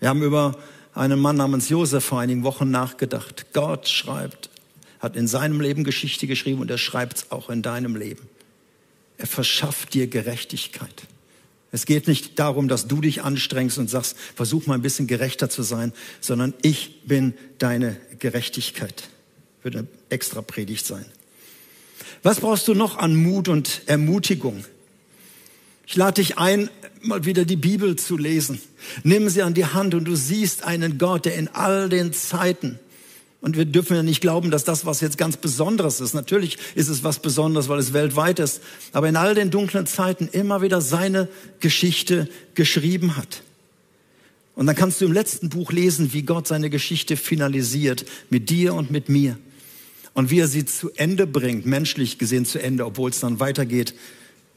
Wir 0.00 0.08
haben 0.08 0.22
über 0.22 0.58
einen 0.94 1.18
Mann 1.18 1.36
namens 1.36 1.68
Josef 1.68 2.04
vor 2.04 2.20
einigen 2.20 2.42
Wochen 2.42 2.70
nachgedacht. 2.70 3.46
Gott 3.52 3.88
schreibt, 3.88 4.50
hat 4.98 5.16
in 5.16 5.28
seinem 5.28 5.60
Leben 5.60 5.84
Geschichte 5.84 6.26
geschrieben 6.26 6.60
und 6.60 6.70
er 6.70 6.78
schreibt 6.78 7.18
es 7.18 7.30
auch 7.30 7.50
in 7.50 7.62
deinem 7.62 7.96
Leben. 7.96 8.28
Er 9.18 9.26
verschafft 9.26 9.94
dir 9.94 10.06
Gerechtigkeit. 10.06 11.06
Es 11.72 11.84
geht 11.84 12.08
nicht 12.08 12.38
darum, 12.38 12.68
dass 12.68 12.86
du 12.86 13.00
dich 13.00 13.22
anstrengst 13.22 13.78
und 13.78 13.90
sagst, 13.90 14.16
versuch 14.34 14.66
mal 14.66 14.74
ein 14.74 14.82
bisschen 14.82 15.06
gerechter 15.06 15.50
zu 15.50 15.62
sein, 15.62 15.92
sondern 16.20 16.54
ich 16.62 17.02
bin 17.04 17.34
deine 17.58 17.96
Gerechtigkeit. 18.18 19.08
Wird 19.62 19.76
eine 19.76 19.86
extra 20.08 20.42
Predigt 20.42 20.86
sein. 20.86 21.04
Was 22.22 22.40
brauchst 22.40 22.68
du 22.68 22.74
noch 22.74 22.98
an 22.98 23.16
Mut 23.16 23.48
und 23.48 23.82
Ermutigung? 23.86 24.64
Ich 25.86 25.96
lade 25.96 26.14
dich 26.14 26.38
ein, 26.38 26.70
mal 27.00 27.24
wieder 27.24 27.44
die 27.44 27.56
Bibel 27.56 27.96
zu 27.96 28.16
lesen. 28.16 28.60
Nimm 29.04 29.28
sie 29.28 29.42
an 29.42 29.54
die 29.54 29.66
Hand 29.66 29.94
und 29.94 30.04
du 30.04 30.16
siehst 30.16 30.64
einen 30.64 30.98
Gott, 30.98 31.24
der 31.24 31.34
in 31.34 31.48
all 31.48 31.88
den 31.88 32.12
Zeiten 32.12 32.78
Und 33.40 33.56
wir 33.56 33.64
dürfen 33.64 33.96
ja 33.96 34.02
nicht 34.02 34.20
glauben, 34.20 34.50
dass 34.50 34.64
das 34.64 34.86
was 34.86 35.00
jetzt 35.00 35.18
ganz 35.18 35.36
Besonderes 35.36 36.00
ist. 36.00 36.14
Natürlich 36.14 36.58
ist 36.74 36.88
es 36.88 37.04
was 37.04 37.20
Besonderes, 37.20 37.68
weil 37.68 37.78
es 37.78 37.92
weltweit 37.92 38.38
ist. 38.38 38.60
Aber 38.92 39.08
in 39.08 39.16
all 39.16 39.34
den 39.34 39.50
dunklen 39.50 39.86
Zeiten 39.86 40.28
immer 40.32 40.62
wieder 40.62 40.80
seine 40.80 41.28
Geschichte 41.60 42.28
geschrieben 42.54 43.16
hat. 43.16 43.42
Und 44.54 44.66
dann 44.66 44.74
kannst 44.74 45.00
du 45.00 45.04
im 45.04 45.12
letzten 45.12 45.50
Buch 45.50 45.70
lesen, 45.70 46.14
wie 46.14 46.22
Gott 46.22 46.48
seine 46.48 46.70
Geschichte 46.70 47.16
finalisiert 47.16 48.06
mit 48.30 48.48
dir 48.48 48.74
und 48.74 48.90
mit 48.90 49.08
mir. 49.10 49.38
Und 50.14 50.30
wie 50.30 50.40
er 50.40 50.48
sie 50.48 50.64
zu 50.64 50.90
Ende 50.96 51.26
bringt, 51.26 51.66
menschlich 51.66 52.18
gesehen 52.18 52.46
zu 52.46 52.58
Ende, 52.58 52.86
obwohl 52.86 53.10
es 53.10 53.20
dann 53.20 53.38
weitergeht 53.38 53.94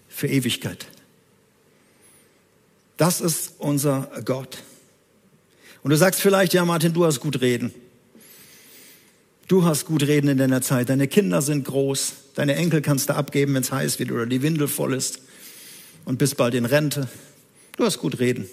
für 0.08 0.28
Ewigkeit. 0.28 0.88
Das 2.96 3.20
ist 3.20 3.56
unser 3.58 4.10
Gott. 4.24 4.64
Und 5.84 5.92
du 5.92 5.98
sagst 5.98 6.22
vielleicht, 6.22 6.54
ja 6.54 6.64
Martin, 6.64 6.94
du 6.94 7.06
hast 7.06 7.20
gut 7.20 7.42
reden. 7.42 7.74
Du 9.50 9.66
hast 9.66 9.86
gut 9.86 10.04
reden 10.04 10.28
in 10.28 10.38
deiner 10.38 10.62
Zeit. 10.62 10.90
Deine 10.90 11.08
Kinder 11.08 11.42
sind 11.42 11.66
groß. 11.66 12.14
Deine 12.36 12.54
Enkel 12.54 12.84
kannst 12.84 13.10
du 13.10 13.16
abgeben, 13.16 13.56
wenn 13.56 13.64
es 13.64 13.72
heiß 13.72 13.98
wird 13.98 14.12
oder 14.12 14.28
die 14.28 14.44
Windel 14.44 14.68
voll 14.68 14.94
ist. 14.94 15.24
Und 16.06 16.20
bist 16.20 16.38
bald 16.38 16.54
in 16.54 16.66
Rente. 16.66 17.10
Du 17.76 17.84
hast 17.84 17.98
gut 17.98 18.20
reden. 18.20 18.48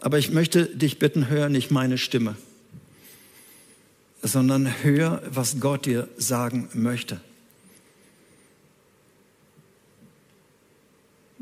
Aber 0.00 0.18
ich 0.18 0.30
möchte 0.30 0.64
dich 0.64 0.98
bitten, 0.98 1.28
hör 1.28 1.50
nicht 1.50 1.70
meine 1.70 1.98
Stimme, 1.98 2.36
sondern 4.22 4.82
hör, 4.82 5.22
was 5.28 5.60
Gott 5.60 5.84
dir 5.84 6.08
sagen 6.16 6.70
möchte. 6.72 7.20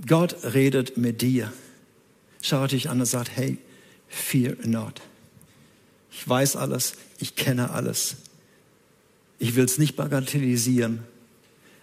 Gott 0.04 0.36
redet 0.42 0.96
mit 0.96 1.22
dir. 1.22 1.52
Schau 2.42 2.66
dich 2.66 2.90
an 2.90 2.98
und 2.98 3.06
sagt, 3.06 3.30
hey, 3.36 3.58
fear 4.08 4.56
not. 4.64 5.00
Ich 6.16 6.28
weiß 6.28 6.56
alles, 6.56 6.94
ich 7.18 7.34
kenne 7.34 7.70
alles. 7.70 8.16
Ich 9.40 9.56
will 9.56 9.64
es 9.64 9.78
nicht 9.78 9.96
bagatellisieren, 9.96 11.02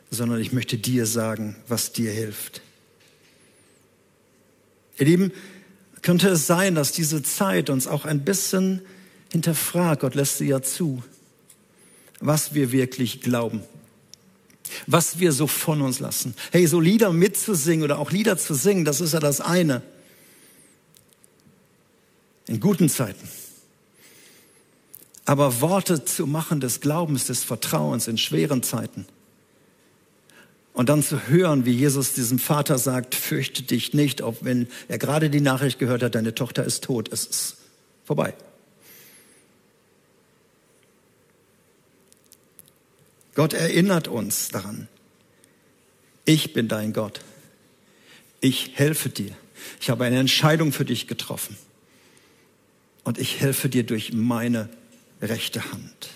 sondern 0.10 0.40
ich 0.40 0.54
möchte 0.54 0.78
dir 0.78 1.06
sagen, 1.06 1.58
was 1.68 1.92
dir 1.92 2.12
hilft. 2.12 2.62
Ihr 4.98 5.06
Lieben, 5.06 5.32
könnte 6.02 6.30
es 6.30 6.48
sein, 6.48 6.76
dass 6.76 6.94
diese 6.94 7.22
Zeit 7.22 7.70
uns 7.70 7.88
auch 7.88 8.06
ein 8.06 8.24
bisschen 8.24 8.82
hinterfragt, 9.32 10.02
Gott 10.02 10.16
lässt 10.16 10.38
sie 10.38 10.48
ja 10.48 10.62
zu, 10.62 11.04
was 12.20 12.54
wir 12.54 12.72
wirklich 12.72 13.22
glauben, 13.22 13.62
was 14.88 15.20
wir 15.20 15.34
so 15.34 15.46
von 15.46 15.82
uns 15.82 16.00
lassen. 16.00 16.36
Hey, 16.52 16.66
so 16.68 16.80
Lieder 16.80 17.12
mitzusingen 17.14 17.84
oder 17.84 18.00
auch 18.00 18.12
Lieder 18.12 18.38
zu 18.38 18.54
singen, 18.54 18.86
das 18.86 19.02
ist 19.02 19.14
ja 19.14 19.20
das 19.20 19.42
eine. 19.42 19.84
In 22.48 22.60
guten 22.60 22.90
Zeiten. 22.90 23.28
Aber 25.26 25.62
Worte 25.62 26.04
zu 26.04 26.28
machen 26.28 26.60
des 26.60 26.82
Glaubens, 26.82 27.28
des 27.28 27.44
Vertrauens 27.44 28.08
in 28.08 28.18
schweren 28.18 28.64
Zeiten. 28.64 29.06
Und 30.74 30.90
dann 30.90 31.04
zu 31.04 31.28
hören, 31.28 31.66
wie 31.66 31.72
Jesus 31.74 32.14
diesem 32.14 32.40
Vater 32.40 32.78
sagt, 32.78 33.14
fürchte 33.14 33.64
dich 33.64 33.94
nicht, 33.94 34.22
auch 34.22 34.38
wenn 34.42 34.68
er 34.88 34.98
gerade 34.98 35.30
die 35.30 35.42
Nachricht 35.42 35.80
gehört 35.80 36.02
hat, 36.02 36.16
deine 36.16 36.34
Tochter 36.34 36.64
ist 36.64 36.84
tot, 36.84 37.12
es 37.12 37.26
ist 37.26 37.58
vorbei. 38.06 38.34
Gott 43.36 43.54
erinnert 43.54 44.08
uns 44.08 44.50
daran, 44.50 44.88
ich 46.26 46.54
bin 46.54 46.68
dein 46.68 46.94
Gott. 46.94 47.22
Ich 48.40 48.72
helfe 48.76 49.10
dir. 49.10 49.36
Ich 49.80 49.90
habe 49.90 50.06
eine 50.06 50.20
Entscheidung 50.20 50.72
für 50.72 50.86
dich 50.86 51.08
getroffen. 51.08 51.56
Und 53.04 53.18
ich 53.18 53.40
helfe 53.40 53.70
dir 53.70 53.84
durch 53.84 54.14
meine 54.14 54.70
rechte 55.22 55.72
Hand. 55.72 56.10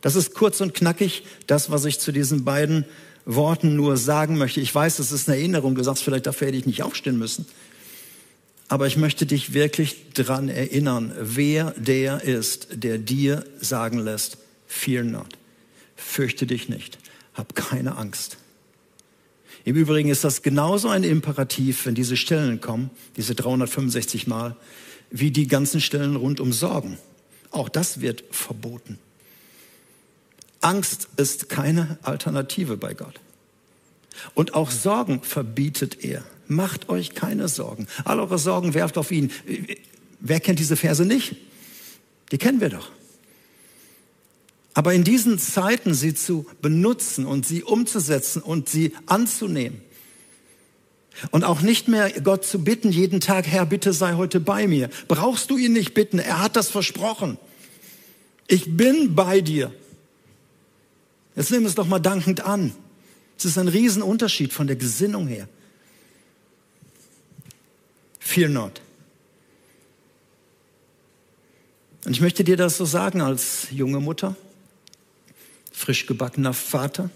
Das 0.00 0.16
ist 0.16 0.34
kurz 0.34 0.60
und 0.60 0.74
knackig 0.74 1.24
das, 1.46 1.70
was 1.70 1.84
ich 1.86 1.98
zu 1.98 2.12
diesen 2.12 2.44
beiden 2.44 2.84
Worten 3.24 3.74
nur 3.74 3.96
sagen 3.96 4.36
möchte. 4.36 4.60
Ich 4.60 4.74
weiß, 4.74 4.98
es 4.98 5.12
ist 5.12 5.28
eine 5.28 5.38
Erinnerung. 5.38 5.74
Du 5.74 5.82
sagst 5.82 6.02
vielleicht, 6.02 6.26
dafür 6.26 6.48
hätte 6.48 6.58
ich 6.58 6.66
nicht 6.66 6.82
aufstehen 6.82 7.18
müssen. 7.18 7.46
Aber 8.68 8.86
ich 8.86 8.96
möchte 8.96 9.26
dich 9.26 9.54
wirklich 9.54 10.12
dran 10.12 10.48
erinnern, 10.48 11.12
wer 11.18 11.72
der 11.72 12.22
ist, 12.22 12.68
der 12.72 12.98
dir 12.98 13.44
sagen 13.60 13.98
lässt, 13.98 14.38
fear 14.66 15.04
not. 15.04 15.38
Fürchte 15.96 16.46
dich 16.46 16.68
nicht. 16.68 16.98
Hab 17.34 17.54
keine 17.54 17.96
Angst. 17.96 18.38
Im 19.64 19.76
Übrigen 19.76 20.10
ist 20.10 20.24
das 20.24 20.42
genauso 20.42 20.88
ein 20.88 21.04
Imperativ, 21.04 21.86
wenn 21.86 21.94
diese 21.94 22.16
Stellen 22.16 22.60
kommen, 22.60 22.90
diese 23.16 23.34
365 23.34 24.26
Mal, 24.26 24.56
wie 25.16 25.30
die 25.30 25.46
ganzen 25.46 25.80
Stellen 25.80 26.16
rund 26.16 26.40
um 26.40 26.52
Sorgen. 26.52 26.98
Auch 27.52 27.68
das 27.68 28.00
wird 28.00 28.24
verboten. 28.32 28.98
Angst 30.60 31.06
ist 31.16 31.48
keine 31.48 31.98
Alternative 32.02 32.76
bei 32.76 32.94
Gott. 32.94 33.20
Und 34.34 34.54
auch 34.54 34.72
Sorgen 34.72 35.22
verbietet 35.22 36.02
er. 36.04 36.24
Macht 36.48 36.88
euch 36.88 37.14
keine 37.14 37.46
Sorgen. 37.46 37.86
All 38.04 38.18
eure 38.18 38.38
Sorgen 38.38 38.74
werft 38.74 38.98
auf 38.98 39.12
ihn. 39.12 39.30
Wer 40.18 40.40
kennt 40.40 40.58
diese 40.58 40.74
Verse 40.74 41.04
nicht? 41.04 41.36
Die 42.32 42.38
kennen 42.38 42.60
wir 42.60 42.70
doch. 42.70 42.90
Aber 44.72 44.94
in 44.94 45.04
diesen 45.04 45.38
Zeiten 45.38 45.94
sie 45.94 46.14
zu 46.14 46.44
benutzen 46.60 47.24
und 47.24 47.46
sie 47.46 47.62
umzusetzen 47.62 48.42
und 48.42 48.68
sie 48.68 48.92
anzunehmen, 49.06 49.80
und 51.30 51.44
auch 51.44 51.60
nicht 51.60 51.88
mehr 51.88 52.10
Gott 52.20 52.44
zu 52.44 52.62
bitten, 52.62 52.90
jeden 52.90 53.20
Tag, 53.20 53.46
Herr, 53.46 53.66
bitte 53.66 53.92
sei 53.92 54.14
heute 54.14 54.40
bei 54.40 54.66
mir. 54.66 54.90
Brauchst 55.08 55.50
du 55.50 55.56
ihn 55.56 55.72
nicht 55.72 55.94
bitten, 55.94 56.18
er 56.18 56.42
hat 56.42 56.56
das 56.56 56.70
versprochen. 56.70 57.38
Ich 58.46 58.76
bin 58.76 59.14
bei 59.14 59.40
dir. 59.40 59.72
Jetzt 61.36 61.50
nimm 61.50 61.64
es 61.64 61.74
doch 61.74 61.86
mal 61.86 61.98
dankend 61.98 62.42
an. 62.42 62.72
Es 63.38 63.44
ist 63.44 63.58
ein 63.58 63.68
Riesenunterschied 63.68 64.52
von 64.52 64.66
der 64.66 64.76
Gesinnung 64.76 65.26
her. 65.26 65.48
Fear 68.18 68.48
not. 68.48 68.80
Und 72.04 72.12
ich 72.12 72.20
möchte 72.20 72.44
dir 72.44 72.56
das 72.56 72.76
so 72.76 72.84
sagen 72.84 73.22
als 73.22 73.68
junge 73.70 74.00
Mutter, 74.00 74.36
frisch 75.72 76.06
gebackener 76.06 76.52
Vater, 76.52 77.10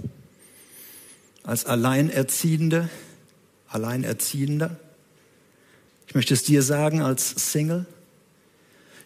als 1.42 1.66
Alleinerziehende, 1.66 2.88
Alleinerziehender. 3.68 4.78
Ich 6.06 6.14
möchte 6.14 6.34
es 6.34 6.42
dir 6.42 6.62
sagen 6.62 7.02
als 7.02 7.52
Single. 7.52 7.86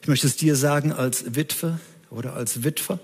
Ich 0.01 0.09
möchte 0.09 0.27
es 0.27 0.37
dir 0.37 0.57
sagen 0.57 0.93
als 0.93 1.35
Witwe 1.35 1.81
oder 2.11 2.35
als 2.35 2.65
Witwer. 2.65 2.99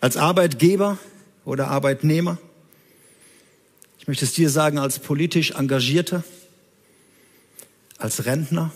Als 0.00 0.16
Arbeitgeber 0.16 0.98
oder 1.44 1.68
Arbeitnehmer. 1.68 2.38
Ich 3.98 4.08
möchte 4.08 4.24
es 4.24 4.32
dir 4.32 4.50
sagen 4.50 4.78
als 4.78 4.98
politisch 4.98 5.52
Engagierter, 5.52 6.24
als 7.98 8.24
Rentner, 8.24 8.72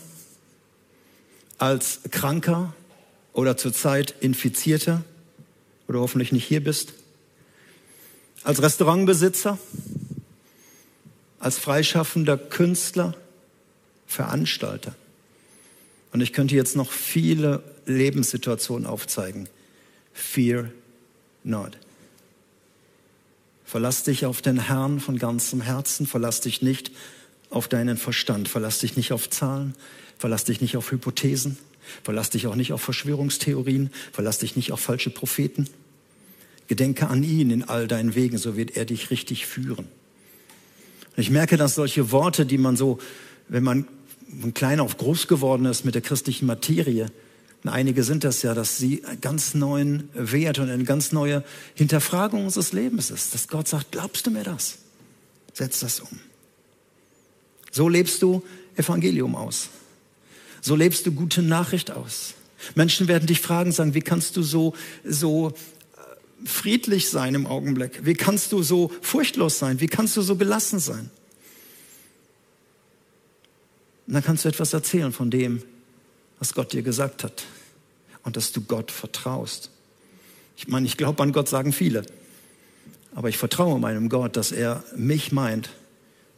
als 1.57 1.99
Kranker 2.11 2.73
oder 3.33 3.57
zurzeit 3.57 4.15
Infizierter 4.21 5.03
oder 5.87 5.99
hoffentlich 5.99 6.31
nicht 6.31 6.45
hier 6.45 6.63
bist, 6.63 6.93
als 8.43 8.61
Restaurantbesitzer, 8.61 9.57
als 11.39 11.57
freischaffender 11.57 12.37
Künstler, 12.37 13.15
Veranstalter. 14.07 14.95
Und 16.11 16.21
ich 16.21 16.33
könnte 16.33 16.55
jetzt 16.55 16.75
noch 16.75 16.91
viele 16.91 17.63
Lebenssituationen 17.85 18.87
aufzeigen. 18.87 19.49
Fear 20.13 20.71
not. 21.43 21.77
Verlass 23.65 24.03
dich 24.03 24.25
auf 24.25 24.41
den 24.41 24.59
Herrn 24.59 24.99
von 24.99 25.19
ganzem 25.19 25.61
Herzen, 25.61 26.07
verlass 26.07 26.41
dich 26.41 26.61
nicht 26.61 26.91
auf 27.49 27.67
deinen 27.67 27.97
Verstand, 27.97 28.47
verlass 28.47 28.79
dich 28.79 28.95
nicht 28.95 29.11
auf 29.11 29.29
Zahlen, 29.29 29.75
verlass 30.17 30.45
dich 30.45 30.61
nicht 30.61 30.77
auf 30.77 30.91
Hypothesen, 30.91 31.57
verlass 32.03 32.29
dich 32.29 32.47
auch 32.47 32.55
nicht 32.55 32.71
auf 32.71 32.81
Verschwörungstheorien, 32.81 33.91
verlass 34.11 34.39
dich 34.39 34.55
nicht 34.55 34.71
auf 34.71 34.79
falsche 34.79 35.09
Propheten. 35.09 35.67
Gedenke 36.67 37.07
an 37.07 37.23
ihn 37.23 37.49
in 37.49 37.63
all 37.63 37.87
deinen 37.87 38.15
Wegen, 38.15 38.37
so 38.37 38.57
wird 38.57 38.75
er 38.75 38.85
dich 38.85 39.09
richtig 39.11 39.45
führen. 39.45 39.87
Ich 41.17 41.31
merke, 41.31 41.57
dass 41.57 41.75
solche 41.75 42.11
Worte, 42.11 42.45
die 42.45 42.59
man 42.59 42.77
so, 42.77 42.99
wenn 43.49 43.63
man 43.63 43.87
von 44.39 44.53
klein 44.53 44.79
auf 44.79 44.97
groß 44.97 45.27
geworden 45.27 45.65
ist 45.65 45.83
mit 45.83 45.95
der 45.95 46.01
christlichen 46.01 46.45
Materie, 46.45 47.07
und 47.63 47.71
einige 47.71 48.03
sind 48.03 48.23
das 48.23 48.43
ja, 48.43 48.53
dass 48.53 48.77
sie 48.77 49.03
einen 49.03 49.19
ganz 49.19 49.55
neuen 49.55 50.09
Wert 50.13 50.59
und 50.59 50.69
eine 50.69 50.83
ganz 50.83 51.11
neue 51.11 51.43
Hinterfragung 51.73 52.45
unseres 52.45 52.71
Lebens 52.71 53.09
ist. 53.09 53.33
Dass 53.33 53.47
Gott 53.47 53.67
sagt, 53.67 53.91
glaubst 53.91 54.27
du 54.27 54.31
mir 54.31 54.43
das? 54.43 54.77
Setz 55.53 55.79
das 55.79 55.99
um. 55.99 56.19
So 57.71 57.89
lebst 57.89 58.21
du 58.21 58.43
Evangelium 58.75 59.35
aus. 59.35 59.69
So 60.61 60.75
lebst 60.75 61.07
du 61.07 61.11
gute 61.11 61.41
Nachricht 61.41 61.91
aus. 61.91 62.35
Menschen 62.75 63.07
werden 63.07 63.25
dich 63.25 63.41
fragen, 63.41 63.71
sagen, 63.71 63.95
wie 63.95 64.01
kannst 64.01 64.37
du 64.37 64.43
so, 64.43 64.73
so 65.03 65.53
friedlich 66.45 67.09
sein 67.09 67.35
im 67.35 67.47
Augenblick? 67.47 68.05
Wie 68.05 68.13
kannst 68.13 68.51
du 68.51 68.63
so 68.63 68.91
furchtlos 69.01 69.59
sein? 69.59 69.79
Wie 69.79 69.87
kannst 69.87 70.15
du 70.17 70.21
so 70.21 70.35
gelassen 70.35 70.79
sein? 70.79 71.09
Und 74.07 74.13
dann 74.13 74.23
kannst 74.23 74.45
du 74.45 74.49
etwas 74.49 74.73
erzählen 74.73 75.11
von 75.11 75.29
dem, 75.29 75.61
was 76.39 76.53
Gott 76.53 76.73
dir 76.73 76.81
gesagt 76.81 77.23
hat 77.23 77.43
und 78.23 78.37
dass 78.37 78.51
du 78.51 78.61
Gott 78.61 78.91
vertraust. 78.91 79.71
Ich 80.55 80.67
meine, 80.67 80.85
ich 80.85 80.97
glaube 80.97 81.21
an 81.23 81.33
Gott, 81.33 81.49
sagen 81.49 81.73
viele. 81.73 82.05
Aber 83.13 83.29
ich 83.29 83.37
vertraue 83.37 83.79
meinem 83.79 84.09
Gott, 84.09 84.37
dass 84.37 84.51
er 84.51 84.83
mich 84.95 85.31
meint, 85.31 85.69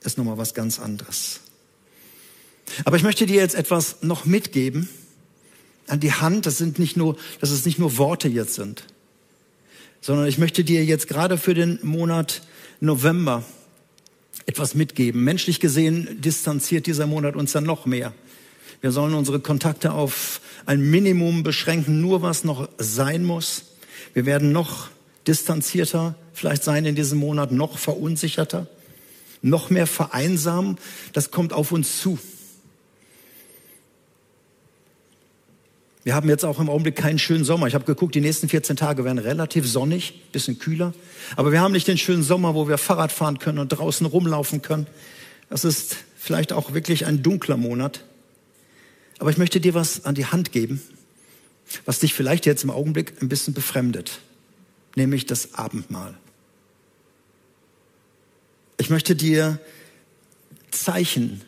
ist 0.02 0.18
nochmal 0.18 0.38
was 0.38 0.54
ganz 0.54 0.80
anderes. 0.80 1.42
Aber 2.86 2.96
ich 2.96 3.04
möchte 3.04 3.26
dir 3.26 3.36
jetzt 3.36 3.56
etwas 3.56 4.02
noch 4.02 4.26
mitgeben 4.26 4.88
an 5.88 6.00
die 6.00 6.14
Hand. 6.14 6.46
Das 6.46 6.58
sind 6.58 6.80
nicht 6.80 6.96
nur, 6.96 7.18
dass 7.40 7.52
es 7.52 7.66
nicht 7.66 7.80
nur 7.80 7.98
Worte 7.98 8.28
jetzt 8.28 8.56
sind, 8.56 8.86
sondern 10.02 10.28
ich 10.28 10.38
möchte 10.38 10.64
dir 10.64 10.84
jetzt 10.86 11.08
gerade 11.08 11.38
für 11.38 11.54
den 11.54 11.80
Monat 11.84 12.42
November 12.80 13.44
etwas 14.46 14.74
mitgeben. 14.76 15.24
Menschlich 15.24 15.60
gesehen 15.60 16.22
distanziert 16.22 16.88
dieser 16.88 17.08
Monat 17.08 17.36
uns 17.36 17.52
dann 17.52 17.66
noch 17.66 17.86
mehr. 17.86 18.14
Wir 18.82 18.92
sollen 18.92 19.14
unsere 19.14 19.40
Kontakte 19.40 19.92
auf 19.92 20.42
ein 20.66 20.90
Minimum 20.90 21.44
beschränken, 21.44 22.02
nur 22.02 22.22
was 22.22 22.44
noch 22.44 22.70
sein 22.78 23.24
muss. 23.24 23.64
Wir 24.14 24.26
werden 24.26 24.52
noch 24.52 24.90
distanzierter 25.28 26.16
vielleicht 26.34 26.64
sein 26.64 26.86
in 26.86 26.96
diesem 26.96 27.20
Monat, 27.20 27.52
noch 27.52 27.78
verunsicherter, 27.78 28.68
noch 29.42 29.70
mehr 29.70 29.88
vereinsamen. 29.88 30.78
Das 31.14 31.32
kommt 31.32 31.54
auf 31.54 31.72
uns 31.72 32.00
zu. 32.02 32.18
Wir 36.04 36.16
haben 36.16 36.30
jetzt 36.30 36.46
auch 36.46 36.60
im 36.60 36.70
Augenblick 36.70 36.96
keinen 36.96 37.20
schönen 37.20 37.44
Sommer. 37.44 37.68
Ich 37.68 37.76
habe 37.76 37.84
geguckt, 37.84 38.16
die 38.16 38.22
nächsten 38.22 38.48
14 38.48 38.78
Tage 38.78 39.04
werden 39.04 39.18
relativ 39.18 39.68
sonnig, 39.68 40.32
bisschen 40.32 40.58
kühler. 40.58 40.94
Aber 41.36 41.52
wir 41.52 41.60
haben 41.60 41.74
nicht 41.74 41.88
den 41.88 41.98
schönen 41.98 42.24
Sommer, 42.24 42.56
wo 42.56 42.70
wir 42.70 42.78
Fahrrad 42.78 43.12
fahren 43.12 43.40
können 43.40 43.60
und 43.60 43.70
draußen 43.70 44.06
rumlaufen 44.06 44.62
können. 44.62 44.88
Das 45.50 45.66
ist 45.66 45.98
vielleicht 46.18 46.54
auch 46.54 46.74
wirklich 46.74 47.06
ein 47.06 47.22
dunkler 47.22 47.58
Monat. 47.58 48.06
Aber 49.20 49.30
ich 49.30 49.38
möchte 49.38 49.60
dir 49.60 49.74
was 49.74 50.06
an 50.06 50.16
die 50.16 50.26
Hand 50.26 50.54
geben, 50.54 50.82
was 51.86 52.00
dich 52.00 52.14
vielleicht 52.14 52.46
jetzt 52.46 52.64
im 52.64 52.70
Augenblick 52.70 53.22
ein 53.22 53.28
bisschen 53.28 53.54
befremdet, 53.54 54.20
nämlich 54.96 55.26
das 55.26 55.56
Abendmahl. 55.56 56.18
Ich 58.78 58.90
möchte 58.90 59.16
dir 59.16 59.60
Zeichen 60.72 61.42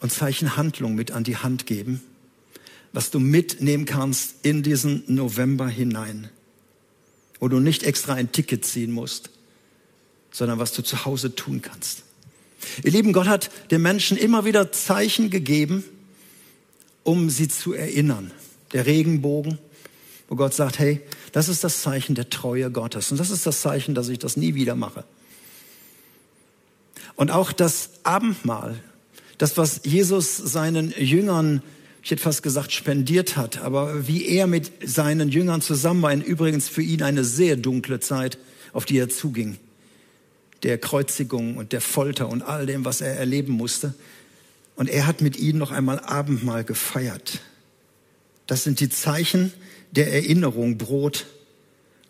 und 0.00 0.12
Zeichenhandlung 0.12 0.94
mit 0.94 1.12
an 1.12 1.24
die 1.24 1.38
Hand 1.38 1.64
geben, 1.64 2.02
was 2.92 3.10
du 3.10 3.20
mitnehmen 3.20 3.84
kannst 3.84 4.34
in 4.42 4.62
diesen 4.62 5.04
November 5.06 5.68
hinein, 5.68 6.28
wo 7.38 7.48
du 7.48 7.60
nicht 7.60 7.82
extra 7.82 8.14
ein 8.14 8.32
Ticket 8.32 8.64
ziehen 8.64 8.92
musst, 8.92 9.30
sondern 10.32 10.58
was 10.58 10.72
du 10.72 10.82
zu 10.82 11.04
Hause 11.04 11.34
tun 11.34 11.62
kannst. 11.62 12.02
Ihr 12.84 12.90
Lieben, 12.90 13.12
Gott 13.12 13.26
hat 13.26 13.50
den 13.70 13.82
Menschen 13.82 14.16
immer 14.16 14.44
wieder 14.44 14.72
Zeichen 14.72 15.30
gegeben, 15.30 15.84
um 17.04 17.30
sie 17.30 17.48
zu 17.48 17.72
erinnern. 17.72 18.32
Der 18.72 18.86
Regenbogen, 18.86 19.58
wo 20.28 20.36
Gott 20.36 20.54
sagt, 20.54 20.78
hey, 20.78 21.00
das 21.32 21.48
ist 21.48 21.64
das 21.64 21.82
Zeichen 21.82 22.14
der 22.14 22.28
Treue 22.28 22.70
Gottes 22.70 23.10
und 23.10 23.18
das 23.18 23.30
ist 23.30 23.46
das 23.46 23.60
Zeichen, 23.60 23.94
dass 23.94 24.08
ich 24.08 24.18
das 24.18 24.36
nie 24.36 24.54
wieder 24.54 24.76
mache. 24.76 25.04
Und 27.16 27.30
auch 27.30 27.52
das 27.52 27.90
Abendmahl, 28.02 28.80
das, 29.38 29.56
was 29.56 29.80
Jesus 29.84 30.36
seinen 30.36 30.92
Jüngern 30.96 31.62
ich 32.02 32.10
hätte 32.10 32.22
fast 32.22 32.42
gesagt, 32.42 32.72
spendiert 32.72 33.36
hat, 33.36 33.58
aber 33.58 34.08
wie 34.08 34.26
er 34.26 34.46
mit 34.46 34.72
seinen 34.84 35.28
Jüngern 35.28 35.60
zusammen 35.60 36.02
war, 36.02 36.14
übrigens 36.14 36.68
für 36.68 36.82
ihn 36.82 37.02
eine 37.02 37.24
sehr 37.24 37.56
dunkle 37.56 38.00
Zeit, 38.00 38.38
auf 38.72 38.84
die 38.84 38.98
er 38.98 39.08
zuging, 39.08 39.58
der 40.62 40.78
Kreuzigung 40.78 41.56
und 41.56 41.72
der 41.72 41.80
Folter 41.80 42.28
und 42.28 42.42
all 42.42 42.66
dem, 42.66 42.84
was 42.84 43.00
er 43.00 43.16
erleben 43.16 43.52
musste. 43.52 43.94
Und 44.76 44.88
er 44.88 45.06
hat 45.06 45.20
mit 45.20 45.38
ihnen 45.38 45.58
noch 45.58 45.72
einmal 45.72 46.00
Abendmahl 46.00 46.64
gefeiert. 46.64 47.40
Das 48.46 48.64
sind 48.64 48.80
die 48.80 48.88
Zeichen 48.88 49.52
der 49.90 50.12
Erinnerung, 50.12 50.78
Brot 50.78 51.26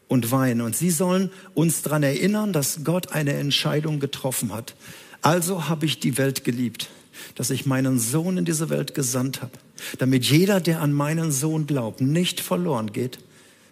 und 0.07 0.31
Wein. 0.31 0.61
Und 0.61 0.76
sie 0.76 0.90
sollen 0.90 1.31
uns 1.55 1.83
daran 1.83 2.03
erinnern, 2.03 2.53
dass 2.53 2.85
Gott 2.85 3.12
eine 3.12 3.33
Entscheidung 3.33 3.98
getroffen 3.98 4.53
hat. 4.53 4.76
Also 5.20 5.68
habe 5.68 5.87
ich 5.87 5.98
die 5.98 6.16
Welt 6.16 6.44
geliebt 6.44 6.88
dass 7.35 7.51
ich 7.51 7.67
meinen 7.67 7.99
Sohn 7.99 8.39
in 8.39 8.45
diese 8.45 8.71
Welt 8.71 8.95
gesandt 8.95 9.43
habe, 9.43 9.53
damit 9.99 10.25
jeder, 10.25 10.61
der 10.61 10.81
an 10.81 10.93
meinen 10.93 11.33
Sohn 11.33 11.67
glaubt, 11.67 12.01
nicht 12.01 12.41
verloren 12.41 12.93
geht, 12.93 13.19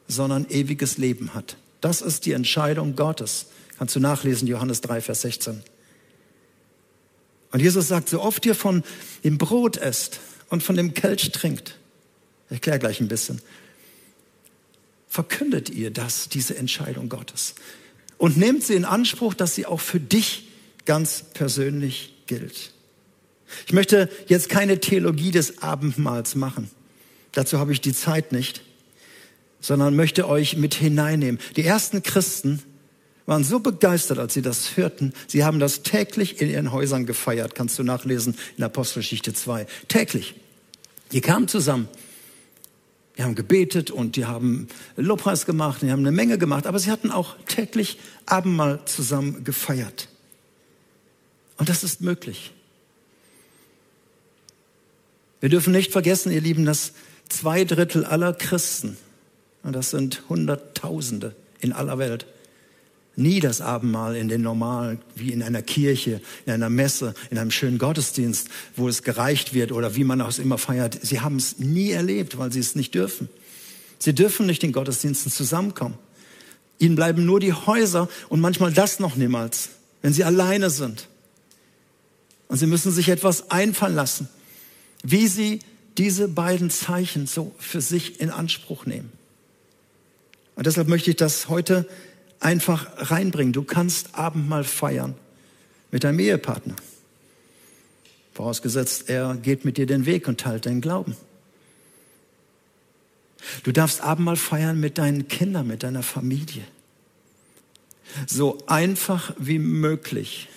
sondern 0.06 0.46
ewiges 0.48 0.98
Leben 0.98 1.34
hat. 1.34 1.56
Das 1.80 2.00
ist 2.00 2.26
die 2.26 2.32
Entscheidung 2.32 2.96
Gottes. 2.96 3.46
Kannst 3.78 3.94
du 3.94 4.00
nachlesen, 4.00 4.48
Johannes 4.48 4.80
3, 4.80 5.00
Vers 5.00 5.22
16. 5.22 5.62
Und 7.52 7.60
Jesus 7.60 7.88
sagt, 7.88 8.08
so 8.08 8.20
oft 8.20 8.44
ihr 8.46 8.54
von 8.54 8.82
dem 9.24 9.38
Brot 9.38 9.76
esst 9.76 10.20
und 10.48 10.62
von 10.62 10.76
dem 10.76 10.94
Kelch 10.94 11.30
trinkt, 11.32 11.78
ich 12.46 12.54
erkläre 12.54 12.78
gleich 12.78 13.00
ein 13.00 13.08
bisschen, 13.08 13.40
verkündet 15.08 15.70
ihr 15.70 15.90
das, 15.90 16.28
diese 16.28 16.56
Entscheidung 16.56 17.08
Gottes. 17.08 17.54
Und 18.18 18.36
nehmt 18.36 18.64
sie 18.64 18.74
in 18.74 18.84
Anspruch, 18.84 19.34
dass 19.34 19.54
sie 19.54 19.64
auch 19.66 19.80
für 19.80 20.00
dich 20.00 20.48
ganz 20.84 21.24
persönlich 21.34 22.14
gilt. 22.26 22.72
Ich 23.66 23.72
möchte 23.72 24.08
jetzt 24.26 24.48
keine 24.48 24.80
Theologie 24.80 25.30
des 25.30 25.62
Abendmahls 25.62 26.34
machen. 26.34 26.70
Dazu 27.32 27.58
habe 27.58 27.72
ich 27.72 27.80
die 27.80 27.94
Zeit 27.94 28.32
nicht, 28.32 28.62
sondern 29.60 29.96
möchte 29.96 30.28
euch 30.28 30.56
mit 30.56 30.74
hineinnehmen. 30.74 31.40
Die 31.56 31.64
ersten 31.64 32.02
Christen 32.02 32.62
waren 33.26 33.44
so 33.44 33.60
begeistert, 33.60 34.18
als 34.18 34.34
sie 34.34 34.42
das 34.42 34.76
hörten. 34.76 35.12
Sie 35.26 35.44
haben 35.44 35.58
das 35.58 35.82
täglich 35.82 36.40
in 36.40 36.48
ihren 36.48 36.72
Häusern 36.72 37.04
gefeiert. 37.04 37.54
Kannst 37.54 37.78
du 37.78 37.82
nachlesen 37.82 38.36
in 38.56 38.64
Apostelgeschichte 38.64 39.34
2. 39.34 39.66
Täglich. 39.88 40.34
Die 41.12 41.20
kamen 41.20 41.46
zusammen. 41.46 41.88
Die 43.18 43.24
haben 43.24 43.34
gebetet 43.34 43.90
und 43.90 44.14
die 44.14 44.26
haben 44.26 44.68
Lobpreis 44.96 45.44
gemacht, 45.44 45.82
die 45.82 45.90
haben 45.90 46.00
eine 46.00 46.12
Menge 46.12 46.38
gemacht, 46.38 46.68
aber 46.68 46.78
sie 46.78 46.90
hatten 46.90 47.10
auch 47.10 47.36
täglich 47.46 47.98
Abendmahl 48.26 48.80
zusammen 48.84 49.42
gefeiert. 49.42 50.08
Und 51.56 51.68
das 51.68 51.82
ist 51.82 52.00
möglich. 52.00 52.52
Wir 55.40 55.48
dürfen 55.48 55.72
nicht 55.72 55.92
vergessen, 55.92 56.32
ihr 56.32 56.40
Lieben, 56.40 56.64
dass 56.64 56.92
zwei 57.28 57.64
Drittel 57.64 58.04
aller 58.04 58.32
Christen, 58.32 58.96
und 59.62 59.72
das 59.72 59.90
sind 59.90 60.22
Hunderttausende 60.28 61.34
in 61.60 61.72
aller 61.72 61.98
Welt, 61.98 62.26
nie 63.14 63.40
das 63.40 63.60
Abendmahl 63.60 64.16
in 64.16 64.28
den 64.28 64.42
normalen, 64.42 65.00
wie 65.16 65.32
in 65.32 65.42
einer 65.42 65.62
Kirche, 65.62 66.20
in 66.46 66.52
einer 66.52 66.70
Messe, 66.70 67.14
in 67.30 67.38
einem 67.38 67.50
schönen 67.50 67.78
Gottesdienst, 67.78 68.48
wo 68.76 68.88
es 68.88 69.02
gereicht 69.02 69.54
wird 69.54 69.72
oder 69.72 69.96
wie 69.96 70.04
man 70.04 70.20
auch 70.20 70.38
immer 70.38 70.58
feiert. 70.58 70.98
Sie 71.02 71.20
haben 71.20 71.36
es 71.36 71.58
nie 71.58 71.90
erlebt, 71.90 72.38
weil 72.38 72.52
sie 72.52 72.60
es 72.60 72.76
nicht 72.76 72.94
dürfen. 72.94 73.28
Sie 73.98 74.14
dürfen 74.14 74.46
nicht 74.46 74.62
in 74.62 74.72
Gottesdiensten 74.72 75.32
zusammenkommen. 75.32 75.98
Ihnen 76.78 76.94
bleiben 76.94 77.26
nur 77.26 77.40
die 77.40 77.52
Häuser 77.52 78.08
und 78.28 78.40
manchmal 78.40 78.72
das 78.72 79.00
noch 79.00 79.16
niemals, 79.16 79.70
wenn 80.00 80.12
sie 80.12 80.22
alleine 80.22 80.70
sind. 80.70 81.08
Und 82.46 82.58
sie 82.58 82.66
müssen 82.66 82.92
sich 82.92 83.08
etwas 83.08 83.50
einfallen 83.50 83.96
lassen 83.96 84.28
wie 85.02 85.28
sie 85.28 85.60
diese 85.96 86.28
beiden 86.28 86.70
Zeichen 86.70 87.26
so 87.26 87.54
für 87.58 87.80
sich 87.80 88.20
in 88.20 88.30
Anspruch 88.30 88.86
nehmen. 88.86 89.12
Und 90.54 90.66
deshalb 90.66 90.88
möchte 90.88 91.10
ich 91.10 91.16
das 91.16 91.48
heute 91.48 91.88
einfach 92.40 93.10
reinbringen. 93.10 93.52
Du 93.52 93.62
kannst 93.62 94.14
Abendmahl 94.14 94.64
feiern 94.64 95.14
mit 95.90 96.04
deinem 96.04 96.18
Ehepartner. 96.18 96.76
Vorausgesetzt, 98.34 99.08
er 99.08 99.34
geht 99.34 99.64
mit 99.64 99.76
dir 99.76 99.86
den 99.86 100.06
Weg 100.06 100.28
und 100.28 100.40
teilt 100.40 100.66
deinen 100.66 100.80
Glauben. 100.80 101.16
Du 103.62 103.72
darfst 103.72 104.00
Abendmahl 104.00 104.36
feiern 104.36 104.78
mit 104.78 104.98
deinen 104.98 105.28
Kindern, 105.28 105.66
mit 105.66 105.82
deiner 105.82 106.02
Familie. 106.02 106.64
So 108.26 108.58
einfach 108.66 109.34
wie 109.38 109.58
möglich. 109.58 110.48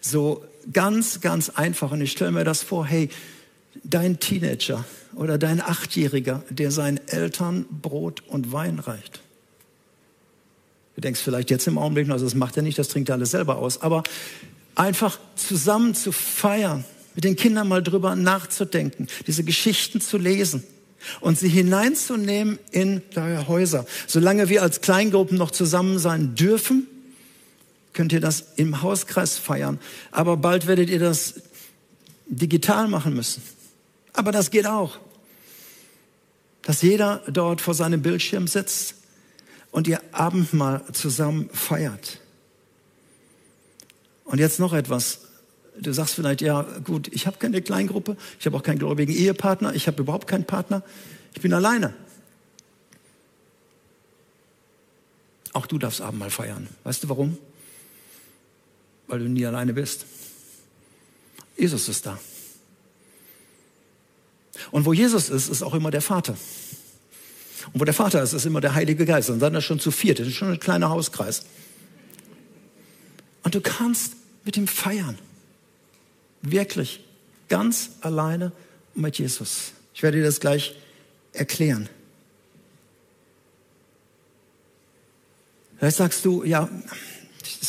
So 0.00 0.44
ganz, 0.72 1.20
ganz 1.20 1.50
einfach. 1.50 1.92
Und 1.92 2.00
ich 2.00 2.12
stelle 2.12 2.32
mir 2.32 2.44
das 2.44 2.62
vor, 2.62 2.86
hey, 2.86 3.08
dein 3.84 4.18
Teenager 4.20 4.84
oder 5.14 5.38
dein 5.38 5.60
Achtjähriger, 5.60 6.42
der 6.50 6.70
seinen 6.70 7.00
Eltern 7.08 7.66
Brot 7.70 8.22
und 8.28 8.52
Wein 8.52 8.78
reicht. 8.78 9.20
Du 10.94 11.00
denkst 11.00 11.20
vielleicht 11.20 11.50
jetzt 11.50 11.66
im 11.68 11.78
Augenblick, 11.78 12.10
also 12.10 12.24
das 12.24 12.34
macht 12.34 12.56
er 12.56 12.62
nicht, 12.62 12.78
das 12.78 12.88
trinkt 12.88 13.08
er 13.08 13.14
alles 13.14 13.30
selber 13.30 13.58
aus. 13.58 13.82
Aber 13.82 14.02
einfach 14.74 15.18
zusammen 15.36 15.94
zu 15.94 16.12
feiern, 16.12 16.84
mit 17.14 17.24
den 17.24 17.36
Kindern 17.36 17.68
mal 17.68 17.82
drüber 17.82 18.16
nachzudenken, 18.16 19.08
diese 19.26 19.44
Geschichten 19.44 20.00
zu 20.00 20.18
lesen 20.18 20.64
und 21.20 21.38
sie 21.38 21.48
hineinzunehmen 21.48 22.58
in 22.70 23.02
deine 23.14 23.48
Häuser. 23.48 23.86
Solange 24.06 24.48
wir 24.48 24.62
als 24.62 24.80
Kleingruppen 24.80 25.38
noch 25.38 25.50
zusammen 25.50 25.98
sein 25.98 26.34
dürfen, 26.34 26.86
könnt 27.98 28.12
ihr 28.12 28.20
das 28.20 28.44
im 28.54 28.80
Hauskreis 28.80 29.38
feiern. 29.38 29.80
Aber 30.12 30.36
bald 30.36 30.68
werdet 30.68 30.88
ihr 30.88 31.00
das 31.00 31.42
digital 32.28 32.86
machen 32.86 33.12
müssen. 33.12 33.42
Aber 34.12 34.30
das 34.30 34.52
geht 34.52 34.68
auch. 34.68 35.00
Dass 36.62 36.80
jeder 36.82 37.24
dort 37.26 37.60
vor 37.60 37.74
seinem 37.74 38.00
Bildschirm 38.00 38.46
sitzt 38.46 38.94
und 39.72 39.88
ihr 39.88 40.00
Abendmahl 40.12 40.84
zusammen 40.92 41.50
feiert. 41.52 42.20
Und 44.24 44.38
jetzt 44.38 44.60
noch 44.60 44.74
etwas. 44.74 45.22
Du 45.80 45.92
sagst 45.92 46.14
vielleicht, 46.14 46.40
ja 46.40 46.62
gut, 46.84 47.08
ich 47.08 47.26
habe 47.26 47.38
keine 47.38 47.60
Kleingruppe, 47.62 48.16
ich 48.38 48.46
habe 48.46 48.56
auch 48.56 48.62
keinen 48.62 48.78
gläubigen 48.78 49.12
Ehepartner, 49.12 49.74
ich 49.74 49.88
habe 49.88 50.02
überhaupt 50.02 50.28
keinen 50.28 50.44
Partner, 50.44 50.84
ich 51.34 51.42
bin 51.42 51.52
alleine. 51.52 51.94
Auch 55.52 55.66
du 55.66 55.78
darfst 55.78 56.00
Abendmahl 56.00 56.30
feiern. 56.30 56.68
Weißt 56.84 57.02
du 57.02 57.08
warum? 57.08 57.38
Weil 59.08 59.18
du 59.18 59.28
nie 59.28 59.44
alleine 59.44 59.72
bist. 59.72 60.06
Jesus 61.56 61.88
ist 61.88 62.06
da. 62.06 62.18
Und 64.70 64.84
wo 64.84 64.92
Jesus 64.92 65.28
ist, 65.30 65.48
ist 65.48 65.62
auch 65.62 65.74
immer 65.74 65.90
der 65.90 66.02
Vater. 66.02 66.36
Und 67.72 67.80
wo 67.80 67.84
der 67.84 67.94
Vater 67.94 68.22
ist, 68.22 68.32
ist 68.32 68.46
immer 68.46 68.60
der 68.60 68.74
Heilige 68.74 69.04
Geist. 69.04 69.28
Dann 69.28 69.38
ist 69.38 69.42
er 69.42 69.60
schon 69.60 69.80
zu 69.80 69.90
viert. 69.90 70.20
Das 70.20 70.26
ist 70.26 70.34
schon 70.34 70.52
ein 70.52 70.60
kleiner 70.60 70.90
Hauskreis. 70.90 71.44
Und 73.42 73.54
du 73.54 73.60
kannst 73.60 74.14
mit 74.44 74.56
ihm 74.56 74.68
feiern. 74.68 75.18
Wirklich. 76.42 77.04
Ganz 77.48 77.90
alleine 78.02 78.52
mit 78.94 79.18
Jesus. 79.18 79.72
Ich 79.94 80.02
werde 80.02 80.18
dir 80.18 80.24
das 80.24 80.40
gleich 80.40 80.76
erklären. 81.32 81.88
Vielleicht 85.78 85.96
sagst 85.96 86.24
du, 86.24 86.44
ja, 86.44 86.68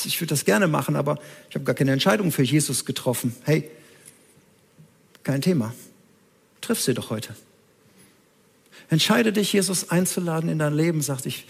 ich 0.06 0.20
würde 0.20 0.30
das 0.30 0.46
gerne 0.46 0.68
machen, 0.68 0.96
aber 0.96 1.20
ich 1.50 1.56
habe 1.56 1.66
gar 1.66 1.76
keine 1.76 1.92
Entscheidung 1.92 2.32
für 2.32 2.44
Jesus 2.44 2.86
getroffen. 2.86 3.36
Hey, 3.44 3.70
kein 5.24 5.42
Thema. 5.42 5.74
Triff 6.62 6.82
sie 6.82 6.94
doch 6.94 7.10
heute. 7.10 7.36
Entscheide 8.90 9.32
dich, 9.32 9.54
Jesus 9.54 9.90
einzuladen 9.90 10.50
in 10.50 10.60
dein 10.60 10.74
Leben. 10.74 11.02
Sagt, 11.02 11.26
ich, 11.26 11.46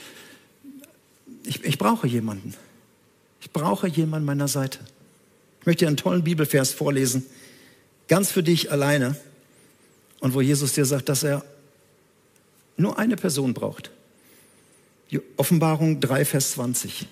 ich, 1.46 1.64
ich 1.64 1.78
brauche 1.78 2.08
jemanden. 2.08 2.54
Ich 3.42 3.52
brauche 3.52 3.88
jemanden 3.88 4.26
meiner 4.26 4.48
Seite. 4.48 4.80
Ich 5.62 5.66
möchte 5.66 5.86
dir 5.86 5.88
einen 5.88 5.98
tollen 5.98 6.24
Bibelvers 6.24 6.74
vorlesen. 6.74 7.26
Ganz 8.08 8.32
für 8.32 8.44
dich 8.44 8.72
alleine. 8.72 9.16
Und 10.20 10.34
wo 10.34 10.42
Jesus 10.42 10.74
dir 10.74 10.86
sagt, 10.86 11.08
dass 11.08 11.24
er 11.24 11.46
nur 12.76 13.00
eine 13.00 13.16
Person 13.16 13.54
braucht. 13.54 13.92
Die 15.12 15.22
Offenbarung 15.38 16.02
3, 16.02 16.26
Vers 16.26 16.52
20. 16.52 17.08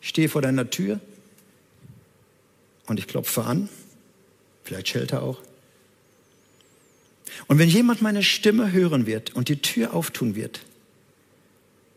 Ich 0.00 0.08
stehe 0.08 0.28
vor 0.28 0.42
deiner 0.42 0.70
Tür 0.70 1.00
und 2.86 2.98
ich 2.98 3.06
klopfe 3.06 3.44
an. 3.44 3.68
Vielleicht 4.64 4.88
schellt 4.88 5.12
er 5.12 5.22
auch. 5.22 5.40
Und 7.48 7.58
wenn 7.58 7.68
jemand 7.68 8.02
meine 8.02 8.22
Stimme 8.22 8.72
hören 8.72 9.06
wird 9.06 9.34
und 9.34 9.48
die 9.48 9.60
Tür 9.60 9.94
auftun 9.94 10.34
wird, 10.34 10.60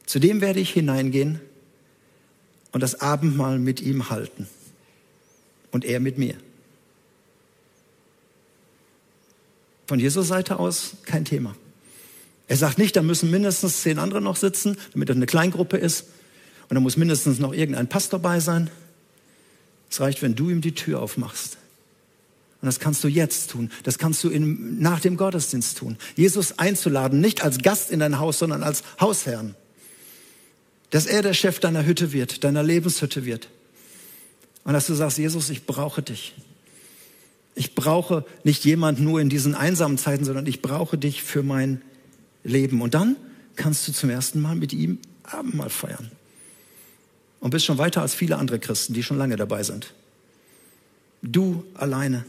zu 0.05 0.19
dem 0.19 0.41
werde 0.41 0.59
ich 0.59 0.71
hineingehen 0.71 1.39
und 2.71 2.81
das 2.81 3.01
Abendmahl 3.01 3.59
mit 3.59 3.81
ihm 3.81 4.09
halten 4.09 4.47
und 5.71 5.85
er 5.85 5.99
mit 5.99 6.17
mir. 6.17 6.35
Von 9.87 9.99
Jesu 9.99 10.21
Seite 10.21 10.59
aus 10.59 10.97
kein 11.03 11.25
Thema. 11.25 11.55
Er 12.47 12.57
sagt 12.57 12.77
nicht, 12.77 12.95
da 12.95 13.01
müssen 13.01 13.31
mindestens 13.31 13.81
zehn 13.81 13.99
andere 13.99 14.21
noch 14.21 14.35
sitzen, 14.35 14.77
damit 14.93 15.09
das 15.09 15.15
eine 15.15 15.25
Kleingruppe 15.25 15.77
ist. 15.77 16.05
Und 16.69 16.75
da 16.75 16.79
muss 16.79 16.97
mindestens 16.97 17.39
noch 17.39 17.53
irgendein 17.53 17.87
Pastor 17.87 18.19
bei 18.19 18.39
sein. 18.39 18.69
Es 19.89 19.99
reicht, 19.99 20.21
wenn 20.21 20.35
du 20.35 20.49
ihm 20.49 20.61
die 20.61 20.75
Tür 20.75 21.01
aufmachst. 21.01 21.57
Und 22.61 22.67
das 22.67 22.79
kannst 22.79 23.03
du 23.03 23.07
jetzt 23.07 23.51
tun. 23.51 23.71
Das 23.83 23.97
kannst 23.97 24.23
du 24.23 24.29
in, 24.29 24.79
nach 24.79 24.99
dem 24.99 25.17
Gottesdienst 25.17 25.77
tun. 25.77 25.97
Jesus 26.15 26.59
einzuladen, 26.59 27.21
nicht 27.21 27.41
als 27.41 27.59
Gast 27.59 27.89
in 27.89 27.99
dein 27.99 28.19
Haus, 28.19 28.39
sondern 28.39 28.63
als 28.63 28.83
Hausherrn. 28.99 29.55
Dass 30.91 31.05
er 31.05 31.21
der 31.21 31.33
Chef 31.33 31.59
deiner 31.59 31.85
Hütte 31.85 32.11
wird, 32.11 32.43
deiner 32.43 32.61
Lebenshütte 32.61 33.25
wird. 33.25 33.49
Und 34.63 34.73
dass 34.73 34.87
du 34.87 34.93
sagst, 34.93 35.17
Jesus, 35.17 35.49
ich 35.49 35.65
brauche 35.65 36.01
dich. 36.01 36.35
Ich 37.55 37.75
brauche 37.75 38.25
nicht 38.43 38.65
jemand 38.65 38.99
nur 38.99 39.21
in 39.21 39.29
diesen 39.29 39.55
einsamen 39.55 39.97
Zeiten, 39.97 40.25
sondern 40.25 40.45
ich 40.45 40.61
brauche 40.61 40.97
dich 40.97 41.23
für 41.23 41.43
mein 41.43 41.81
Leben. 42.43 42.81
Und 42.81 42.93
dann 42.93 43.15
kannst 43.55 43.87
du 43.87 43.93
zum 43.93 44.09
ersten 44.09 44.41
Mal 44.41 44.55
mit 44.55 44.73
ihm 44.73 44.99
Abendmahl 45.23 45.69
feiern. 45.69 46.11
Und 47.39 47.51
bist 47.51 47.65
schon 47.65 47.77
weiter 47.77 48.01
als 48.01 48.13
viele 48.13 48.37
andere 48.37 48.59
Christen, 48.59 48.93
die 48.93 49.03
schon 49.03 49.17
lange 49.17 49.35
dabei 49.35 49.63
sind. 49.63 49.93
Du 51.21 51.63
alleine. 51.73 52.25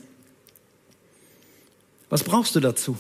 Was 2.09 2.25
brauchst 2.25 2.55
du 2.55 2.61
dazu? 2.61 2.97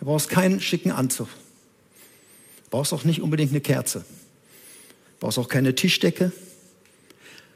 Du 0.00 0.06
brauchst 0.06 0.28
keinen 0.28 0.60
schicken 0.60 0.92
Anzug. 0.92 1.28
Du 2.64 2.70
brauchst 2.70 2.92
auch 2.92 3.04
nicht 3.04 3.20
unbedingt 3.22 3.52
eine 3.52 3.60
Kerze. 3.60 4.00
Du 4.00 5.20
brauchst 5.20 5.38
auch 5.38 5.48
keine 5.48 5.74
Tischdecke. 5.74 6.32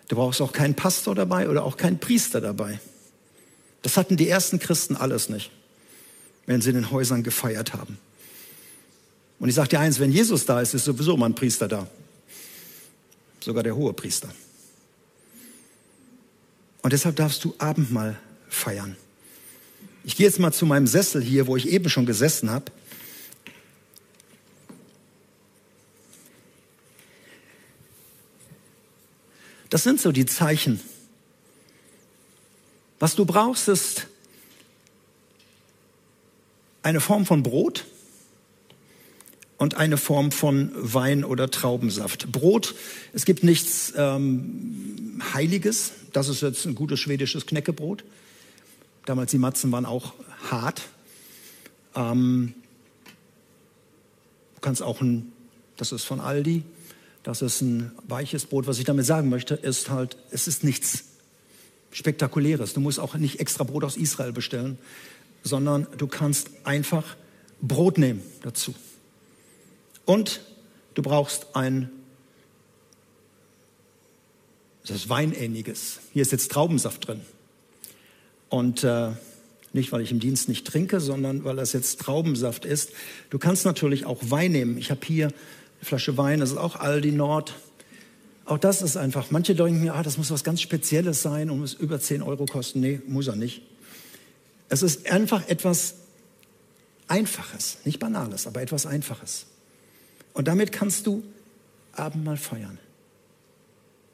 Du 0.08 0.16
brauchst 0.16 0.40
auch 0.40 0.52
keinen 0.52 0.74
Pastor 0.74 1.14
dabei 1.14 1.48
oder 1.48 1.64
auch 1.64 1.76
keinen 1.76 2.00
Priester 2.00 2.40
dabei. 2.40 2.80
Das 3.82 3.96
hatten 3.96 4.16
die 4.16 4.28
ersten 4.28 4.58
Christen 4.58 4.96
alles 4.96 5.28
nicht, 5.28 5.50
wenn 6.46 6.60
sie 6.60 6.70
in 6.70 6.76
den 6.76 6.90
Häusern 6.90 7.22
gefeiert 7.22 7.72
haben. 7.74 7.98
Und 9.38 9.48
ich 9.48 9.54
sage 9.54 9.68
dir 9.68 9.80
eins, 9.80 10.00
wenn 10.00 10.12
Jesus 10.12 10.44
da 10.44 10.60
ist, 10.60 10.74
ist 10.74 10.84
sowieso 10.84 11.16
mal 11.16 11.26
ein 11.26 11.34
Priester 11.34 11.68
da. 11.68 11.86
Sogar 13.42 13.62
der 13.62 13.74
hohe 13.74 13.92
Priester. 13.92 14.28
Und 16.82 16.92
deshalb 16.92 17.16
darfst 17.16 17.44
du 17.44 17.54
Abendmahl 17.58 18.18
feiern. 18.48 18.96
Ich 20.04 20.16
gehe 20.16 20.26
jetzt 20.26 20.38
mal 20.38 20.52
zu 20.52 20.66
meinem 20.66 20.86
Sessel 20.86 21.22
hier, 21.22 21.46
wo 21.46 21.56
ich 21.56 21.68
eben 21.68 21.88
schon 21.90 22.06
gesessen 22.06 22.50
habe. 22.50 22.72
Das 29.68 29.84
sind 29.84 30.00
so 30.00 30.10
die 30.10 30.26
Zeichen. 30.26 30.80
Was 32.98 33.14
du 33.14 33.24
brauchst, 33.24 33.68
ist 33.68 34.08
eine 36.82 37.00
Form 37.00 37.24
von 37.24 37.42
Brot 37.42 37.86
und 39.60 39.76
eine 39.76 39.98
Form 39.98 40.32
von 40.32 40.70
Wein 40.74 41.22
oder 41.22 41.50
Traubensaft. 41.50 42.32
Brot, 42.32 42.74
es 43.12 43.26
gibt 43.26 43.44
nichts 43.44 43.92
ähm, 43.94 45.20
Heiliges. 45.34 45.92
Das 46.14 46.30
ist 46.30 46.40
jetzt 46.40 46.64
ein 46.64 46.74
gutes 46.74 46.98
schwedisches 46.98 47.44
Knäckebrot. 47.44 48.02
Damals 49.04 49.32
die 49.32 49.38
Matzen 49.38 49.70
waren 49.70 49.84
auch 49.84 50.14
hart. 50.50 50.88
Ähm, 51.94 52.54
du 54.54 54.60
kannst 54.62 54.82
auch 54.82 55.02
ein, 55.02 55.30
das 55.76 55.92
ist 55.92 56.04
von 56.04 56.20
Aldi, 56.20 56.62
das 57.22 57.42
ist 57.42 57.60
ein 57.60 57.92
weiches 58.08 58.46
Brot. 58.46 58.66
Was 58.66 58.78
ich 58.78 58.84
damit 58.86 59.04
sagen 59.04 59.28
möchte, 59.28 59.56
ist 59.56 59.90
halt, 59.90 60.16
es 60.30 60.48
ist 60.48 60.64
nichts 60.64 61.04
Spektakuläres. 61.90 62.72
Du 62.72 62.80
musst 62.80 62.98
auch 62.98 63.14
nicht 63.14 63.40
extra 63.40 63.64
Brot 63.64 63.84
aus 63.84 63.98
Israel 63.98 64.32
bestellen, 64.32 64.78
sondern 65.42 65.86
du 65.98 66.06
kannst 66.06 66.48
einfach 66.64 67.04
Brot 67.60 67.98
nehmen 67.98 68.22
dazu. 68.40 68.74
Und 70.04 70.40
du 70.94 71.02
brauchst 71.02 71.54
ein 71.54 71.90
das 74.86 75.08
Weinähnliches. 75.08 76.00
Hier 76.12 76.22
ist 76.22 76.32
jetzt 76.32 76.50
Traubensaft 76.50 77.06
drin. 77.06 77.20
Und 78.48 78.82
äh, 78.82 79.10
nicht, 79.72 79.92
weil 79.92 80.00
ich 80.00 80.10
im 80.10 80.18
Dienst 80.18 80.48
nicht 80.48 80.66
trinke, 80.66 81.00
sondern 81.00 81.44
weil 81.44 81.56
das 81.56 81.72
jetzt 81.72 82.00
Traubensaft 82.00 82.64
ist. 82.64 82.90
Du 83.30 83.38
kannst 83.38 83.64
natürlich 83.64 84.04
auch 84.04 84.18
Wein 84.22 84.52
nehmen. 84.52 84.78
Ich 84.78 84.90
habe 84.90 85.00
hier 85.06 85.26
eine 85.26 85.34
Flasche 85.82 86.16
Wein, 86.16 86.40
das 86.40 86.50
ist 86.50 86.56
auch 86.56 86.76
Aldi 86.76 87.12
Nord. 87.12 87.54
Auch 88.44 88.58
das 88.58 88.82
ist 88.82 88.96
einfach, 88.96 89.30
manche 89.30 89.54
denken 89.54 89.80
mir, 89.80 89.94
ah, 89.94 90.02
das 90.02 90.18
muss 90.18 90.30
was 90.32 90.42
ganz 90.42 90.60
Spezielles 90.60 91.22
sein 91.22 91.50
und 91.50 91.60
muss 91.60 91.74
über 91.74 92.00
10 92.00 92.22
Euro 92.22 92.46
kosten. 92.46 92.80
Nee, 92.80 93.00
muss 93.06 93.28
er 93.28 93.36
nicht. 93.36 93.62
Es 94.68 94.82
ist 94.82 95.08
einfach 95.10 95.48
etwas 95.48 95.94
Einfaches, 97.06 97.78
nicht 97.84 98.00
Banales, 98.00 98.48
aber 98.48 98.60
etwas 98.60 98.86
Einfaches. 98.86 99.46
Und 100.32 100.48
damit 100.48 100.72
kannst 100.72 101.06
du 101.06 101.22
Abendmahl 101.92 102.36
feiern. 102.36 102.78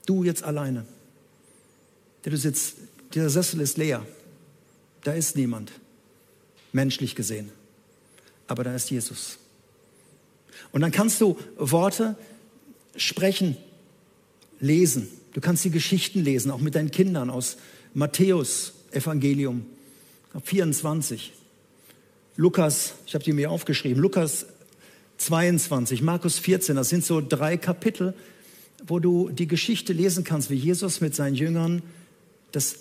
Du 0.07 0.24
jetzt 0.24 0.42
alleine. 0.42 0.87
Der 2.24 2.33
du 2.33 2.38
sitzt, 2.38 2.76
dieser 3.14 3.31
Sessel 3.31 3.61
ist 3.61 3.76
leer. 3.76 4.05
Da 5.02 5.12
ist 5.12 5.37
niemand, 5.37 5.72
menschlich 6.72 7.14
gesehen. 7.14 7.50
Aber 8.48 8.64
da 8.64 8.74
ist 8.74 8.90
Jesus. 8.90 9.38
Und 10.72 10.81
dann 10.81 10.90
kannst 10.90 11.20
du 11.20 11.38
Worte 11.57 12.16
sprechen, 12.96 13.57
lesen. 14.59 15.09
Du 15.33 15.40
kannst 15.40 15.64
die 15.64 15.70
Geschichten 15.70 16.24
lesen, 16.24 16.50
auch 16.50 16.61
mit 16.61 16.74
deinen 16.74 16.90
Kindern 16.90 17.31
aus 17.31 17.57
Matthäus 17.94 18.72
Evangelium 18.90 19.66
24. 20.44 21.33
Lukas, 22.37 22.94
ich 23.07 23.14
habe 23.14 23.24
die 23.24 23.33
mir 23.33 23.50
aufgeschrieben, 23.50 24.02
Lukas 24.02 24.46
22, 25.18 26.02
Markus 26.02 26.38
14, 26.38 26.76
das 26.76 26.88
sind 26.88 27.05
so 27.05 27.20
drei 27.20 27.57
Kapitel, 27.57 28.14
wo 28.87 28.98
du 28.98 29.31
die 29.31 29.46
Geschichte 29.46 29.92
lesen 29.92 30.24
kannst, 30.24 30.50
wie 30.50 30.55
Jesus 30.55 31.00
mit 31.00 31.14
seinen 31.14 31.35
Jüngern 31.35 31.83
das 32.52 32.76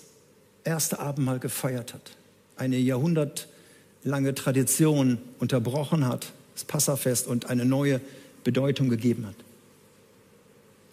erste 0.64 0.98
Abendmahl 0.98 1.38
gefeiert 1.38 1.94
hat. 1.94 2.12
Eine 2.56 2.76
jahrhundertlange 2.76 4.34
Tradition 4.34 5.18
unterbrochen 5.38 6.06
hat, 6.06 6.32
das 6.54 6.64
Passafest 6.64 7.26
und 7.26 7.46
eine 7.46 7.64
neue 7.64 8.00
Bedeutung 8.44 8.88
gegeben 8.88 9.26
hat. 9.26 9.36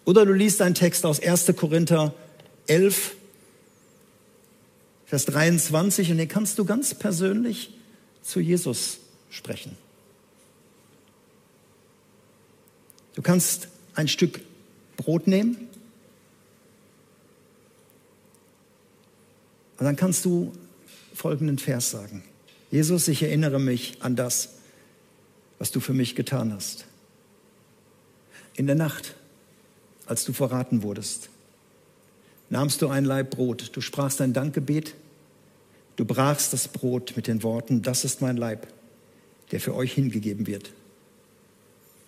Oder 0.04 0.26
du 0.26 0.32
liest 0.32 0.60
einen 0.60 0.74
Text 0.74 1.06
aus 1.06 1.20
1. 1.20 1.52
Korinther 1.56 2.14
11, 2.66 3.14
Vers 5.06 5.26
23, 5.26 6.10
und 6.10 6.18
den 6.18 6.28
kannst 6.28 6.58
du 6.58 6.64
ganz 6.64 6.94
persönlich 6.94 7.72
zu 8.22 8.40
Jesus 8.40 8.98
sprechen. 9.30 9.76
Du 13.14 13.22
kannst 13.22 13.68
ein 13.94 14.08
Stück 14.08 14.40
Brot 14.96 15.26
nehmen 15.26 15.56
und 19.78 19.84
dann 19.84 19.96
kannst 19.96 20.24
du 20.24 20.52
folgenden 21.14 21.58
Vers 21.58 21.90
sagen. 21.90 22.24
Jesus, 22.70 23.08
ich 23.08 23.22
erinnere 23.22 23.60
mich 23.60 24.02
an 24.02 24.16
das, 24.16 24.50
was 25.58 25.70
du 25.70 25.80
für 25.80 25.92
mich 25.92 26.16
getan 26.16 26.52
hast. 26.52 26.86
In 28.54 28.66
der 28.66 28.76
Nacht, 28.76 29.14
als 30.06 30.24
du 30.24 30.32
verraten 30.32 30.82
wurdest, 30.82 31.28
nahmst 32.50 32.82
du 32.82 32.88
ein 32.88 33.04
Laib 33.04 33.30
Brot, 33.30 33.70
du 33.74 33.80
sprachst 33.80 34.20
ein 34.20 34.32
Dankgebet, 34.32 34.94
du 35.96 36.04
brachst 36.04 36.52
das 36.52 36.68
Brot 36.68 37.14
mit 37.16 37.26
den 37.26 37.42
Worten, 37.42 37.82
das 37.82 38.04
ist 38.04 38.20
mein 38.20 38.36
Leib, 38.36 38.66
der 39.50 39.60
für 39.60 39.74
euch 39.74 39.92
hingegeben 39.92 40.46
wird. 40.46 40.72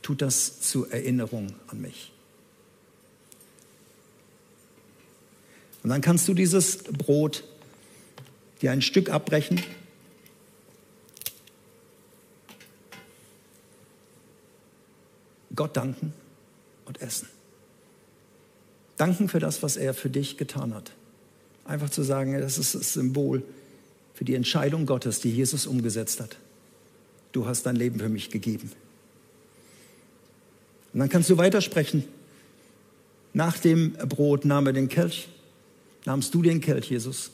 Tut 0.07 0.23
das 0.23 0.61
zur 0.61 0.93
Erinnerung 0.93 1.53
an 1.67 1.81
mich. 1.81 2.13
Und 5.83 5.91
dann 5.91 6.01
kannst 6.01 6.29
du 6.29 6.33
dieses 6.33 6.85
Brot 6.85 7.43
dir 8.63 8.71
ein 8.71 8.83
Stück 8.83 9.11
abbrechen 9.11 9.61
Gott 15.57 15.77
danken 15.77 16.13
und 16.85 17.03
essen. 17.03 17.29
Danken 18.99 19.29
für 19.29 19.41
das, 19.41 19.65
was 19.65 19.77
er 19.77 19.93
für 19.93 20.09
dich 20.09 20.37
getan 20.37 20.73
hat. 20.73 20.93
Einfach 21.65 21.91
zu 21.91 22.05
sagen, 22.05 22.41
das 22.41 22.59
ist 22.59 22.77
das 22.77 22.93
Symbol 22.93 23.43
für 24.15 24.25
die 24.25 24.37
Entscheidung 24.37 24.87
Gottes, 24.87 25.19
die 25.19 25.33
Jesus 25.33 25.67
umgesetzt 25.67 26.21
hat. 26.21 26.37
Du 27.33 27.49
hast 27.49 27.65
dein 27.67 27.75
Leben 27.75 27.99
für 27.99 28.09
mich 28.09 28.31
gegeben. 28.31 28.71
Und 30.97 31.01
dann 31.01 31.11
kannst 31.11 31.29
du 31.29 31.37
weitersprechen. 31.37 32.05
Nach 33.35 33.59
dem 33.59 33.93
Brot 33.93 34.47
nahm 34.47 34.67
er 34.67 34.73
den 34.73 34.89
Kelch, 34.89 35.29
nahmst 36.07 36.33
du 36.33 36.41
den 36.41 36.63
Kelch, 36.63 36.89
Jesus, 36.89 37.33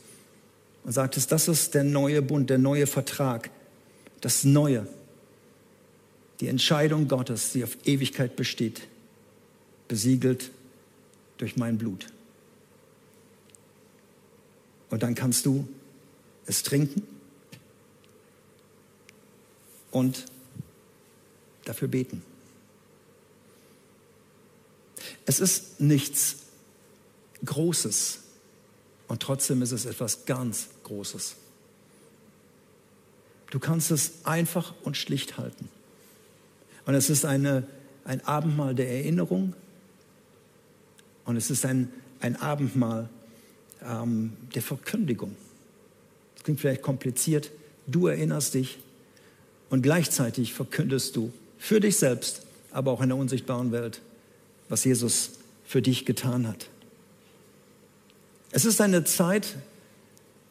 und 0.82 0.90
sagtest, 0.90 1.30
das 1.30 1.46
ist 1.46 1.72
der 1.74 1.84
neue 1.84 2.22
Bund, 2.22 2.50
der 2.50 2.58
neue 2.58 2.88
Vertrag, 2.88 3.50
das 4.20 4.42
Neue, 4.42 4.88
die 6.40 6.48
Entscheidung 6.48 7.06
Gottes, 7.06 7.52
die 7.52 7.62
auf 7.62 7.76
Ewigkeit 7.84 8.34
besteht, 8.34 8.82
besiegelt 9.86 10.50
durch 11.38 11.56
mein 11.56 11.78
Blut. 11.78 12.06
Und 14.90 15.04
dann 15.04 15.14
kannst 15.14 15.46
du 15.46 15.68
es 16.46 16.64
trinken 16.64 17.04
und 19.92 20.24
dafür 21.64 21.86
beten. 21.86 22.24
Es 25.26 25.40
ist 25.40 25.80
nichts 25.80 26.36
Großes 27.44 28.18
und 29.08 29.20
trotzdem 29.20 29.62
ist 29.62 29.72
es 29.72 29.84
etwas 29.84 30.24
ganz 30.24 30.68
Großes. 30.84 31.36
Du 33.50 33.58
kannst 33.58 33.90
es 33.90 34.24
einfach 34.24 34.72
und 34.82 34.96
schlicht 34.96 35.36
halten. 35.36 35.68
Und 36.86 36.94
es 36.94 37.10
ist 37.10 37.24
eine, 37.24 37.66
ein 38.04 38.24
Abendmahl 38.24 38.74
der 38.74 38.88
Erinnerung 38.88 39.54
und 41.24 41.36
es 41.36 41.50
ist 41.50 41.64
ein, 41.66 41.92
ein 42.20 42.36
Abendmahl 42.36 43.08
ähm, 43.84 44.32
der 44.54 44.62
Verkündigung. 44.62 45.36
Das 46.34 46.44
klingt 46.44 46.60
vielleicht 46.60 46.82
kompliziert. 46.82 47.50
Du 47.86 48.06
erinnerst 48.06 48.54
dich 48.54 48.78
und 49.70 49.82
gleichzeitig 49.82 50.54
verkündest 50.54 51.16
du 51.16 51.32
für 51.58 51.80
dich 51.80 51.96
selbst, 51.96 52.42
aber 52.70 52.90
auch 52.90 53.00
in 53.02 53.10
der 53.10 53.18
unsichtbaren 53.18 53.72
Welt, 53.72 54.00
was 54.72 54.84
Jesus 54.84 55.32
für 55.66 55.82
dich 55.82 56.06
getan 56.06 56.48
hat. 56.48 56.70
Es 58.52 58.64
ist 58.64 58.80
eine 58.80 59.04
Zeit 59.04 59.56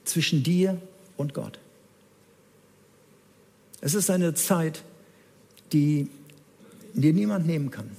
zwischen 0.06 0.44
dir 0.44 0.80
und 1.18 1.34
Gott. 1.34 1.58
Es 3.82 3.96
ist 3.96 4.12
eine 4.12 4.36
Zeit, 4.36 4.84
die 5.74 6.08
dir 6.94 7.14
niemand 7.14 7.48
nehmen 7.48 7.72
kann. 7.72 7.90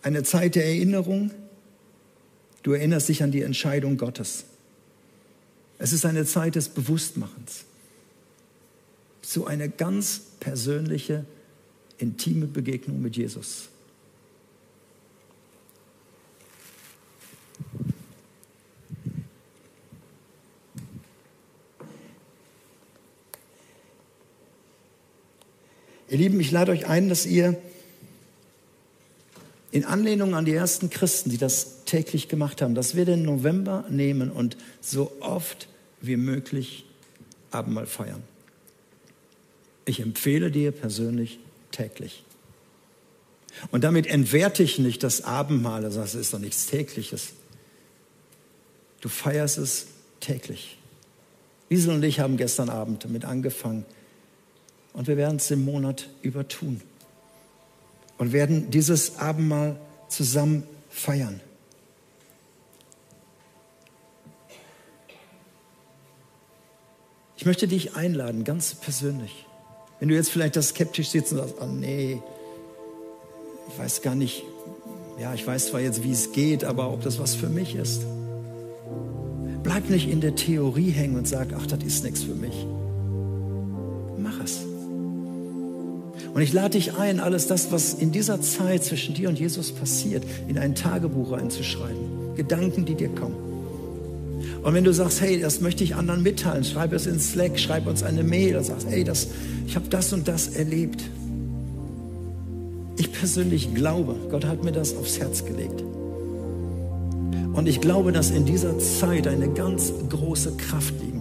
Eine 0.00 0.22
Zeit 0.22 0.54
der 0.54 0.64
Erinnerung. 0.64 1.30
Du 2.62 2.72
erinnerst 2.72 3.10
dich 3.10 3.22
an 3.22 3.32
die 3.32 3.42
Entscheidung 3.42 3.98
Gottes. 3.98 4.46
Es 5.76 5.92
ist 5.92 6.06
eine 6.06 6.24
Zeit 6.24 6.54
des 6.54 6.70
Bewusstmachens. 6.70 7.66
So 9.20 9.44
eine 9.44 9.68
ganz 9.68 10.22
persönliche, 10.40 11.26
intime 11.98 12.46
Begegnung 12.46 13.02
mit 13.02 13.18
Jesus. 13.18 13.68
Ihr 26.14 26.18
Lieben, 26.18 26.38
ich 26.38 26.52
lade 26.52 26.70
euch 26.70 26.86
ein, 26.86 27.08
dass 27.08 27.26
ihr 27.26 27.56
in 29.72 29.84
Anlehnung 29.84 30.36
an 30.36 30.44
die 30.44 30.54
ersten 30.54 30.88
Christen, 30.88 31.30
die 31.30 31.38
das 31.38 31.84
täglich 31.86 32.28
gemacht 32.28 32.62
haben, 32.62 32.76
dass 32.76 32.94
wir 32.94 33.04
den 33.04 33.24
November 33.24 33.84
nehmen 33.90 34.30
und 34.30 34.56
so 34.80 35.10
oft 35.18 35.66
wie 36.00 36.16
möglich 36.16 36.84
Abendmahl 37.50 37.86
feiern. 37.86 38.22
Ich 39.86 39.98
empfehle 39.98 40.52
dir 40.52 40.70
persönlich 40.70 41.40
täglich. 41.72 42.22
Und 43.72 43.82
damit 43.82 44.06
entwerte 44.06 44.62
ich 44.62 44.78
nicht 44.78 45.02
das 45.02 45.24
Abendmahl, 45.24 45.84
also 45.84 46.00
das 46.00 46.14
ist 46.14 46.32
doch 46.32 46.38
nichts 46.38 46.66
tägliches. 46.66 47.32
Du 49.04 49.10
feierst 49.10 49.58
es 49.58 49.88
täglich. 50.20 50.78
Wiesel 51.68 51.92
und 51.94 52.02
ich 52.02 52.20
haben 52.20 52.38
gestern 52.38 52.70
Abend 52.70 53.04
damit 53.04 53.26
angefangen, 53.26 53.84
und 54.94 55.08
wir 55.08 55.18
werden 55.18 55.36
es 55.36 55.50
im 55.50 55.62
Monat 55.62 56.08
über 56.22 56.48
tun. 56.48 56.80
Und 58.16 58.32
werden 58.32 58.70
dieses 58.70 59.18
Abendmahl 59.18 59.76
zusammen 60.08 60.66
feiern. 60.88 61.42
Ich 67.36 67.44
möchte 67.44 67.68
dich 67.68 67.96
einladen, 67.96 68.44
ganz 68.44 68.74
persönlich. 68.74 69.44
Wenn 70.00 70.08
du 70.08 70.14
jetzt 70.14 70.30
vielleicht 70.30 70.56
das 70.56 70.68
skeptisch 70.68 71.10
sitzt 71.10 71.32
und 71.32 71.40
sagst, 71.40 71.56
oh 71.60 71.66
nee, 71.66 72.22
ich 73.68 73.78
weiß 73.78 74.00
gar 74.00 74.14
nicht, 74.14 74.44
ja, 75.20 75.34
ich 75.34 75.46
weiß 75.46 75.66
zwar 75.66 75.80
jetzt, 75.80 76.02
wie 76.04 76.12
es 76.12 76.32
geht, 76.32 76.64
aber 76.64 76.90
ob 76.90 77.02
das 77.02 77.18
was 77.18 77.34
für 77.34 77.50
mich 77.50 77.74
ist. 77.74 78.00
Bleib 79.64 79.88
nicht 79.88 80.08
in 80.08 80.20
der 80.20 80.36
Theorie 80.36 80.90
hängen 80.90 81.16
und 81.16 81.26
sag, 81.26 81.48
ach, 81.56 81.66
das 81.66 81.82
ist 81.82 82.04
nichts 82.04 82.22
für 82.22 82.34
mich. 82.34 82.54
Mach 84.18 84.38
es. 84.44 84.60
Und 86.34 86.42
ich 86.42 86.52
lade 86.52 86.70
dich 86.70 86.94
ein, 86.94 87.18
alles 87.18 87.46
das, 87.46 87.72
was 87.72 87.94
in 87.94 88.12
dieser 88.12 88.40
Zeit 88.42 88.84
zwischen 88.84 89.14
dir 89.14 89.28
und 89.30 89.40
Jesus 89.40 89.72
passiert, 89.72 90.22
in 90.48 90.58
ein 90.58 90.74
Tagebuch 90.74 91.32
reinzuschreiben. 91.32 92.34
Gedanken, 92.36 92.84
die 92.84 92.94
dir 92.94 93.08
kommen. 93.08 93.36
Und 94.62 94.74
wenn 94.74 94.84
du 94.84 94.92
sagst, 94.92 95.20
hey, 95.22 95.40
das 95.40 95.60
möchte 95.60 95.82
ich 95.82 95.94
anderen 95.94 96.22
mitteilen, 96.22 96.64
schreib 96.64 96.92
es 96.92 97.06
in 97.06 97.18
Slack, 97.18 97.58
schreib 97.58 97.86
uns 97.86 98.02
eine 98.02 98.22
Mail 98.22 98.56
und 98.56 98.64
sagst, 98.64 98.86
hey, 98.88 99.02
das, 99.02 99.28
ich 99.66 99.76
habe 99.76 99.88
das 99.88 100.12
und 100.12 100.28
das 100.28 100.48
erlebt. 100.48 101.02
Ich 102.98 103.12
persönlich 103.12 103.74
glaube, 103.74 104.14
Gott 104.30 104.44
hat 104.44 104.62
mir 104.62 104.72
das 104.72 104.94
aufs 104.96 105.18
Herz 105.18 105.44
gelegt. 105.44 105.82
Und 107.54 107.68
ich 107.68 107.80
glaube, 107.80 108.12
dass 108.12 108.30
in 108.30 108.44
dieser 108.44 108.78
Zeit 108.78 109.26
eine 109.26 109.48
ganz 109.48 109.92
große 110.10 110.56
Kraft 110.56 110.94
liegt 111.00 111.14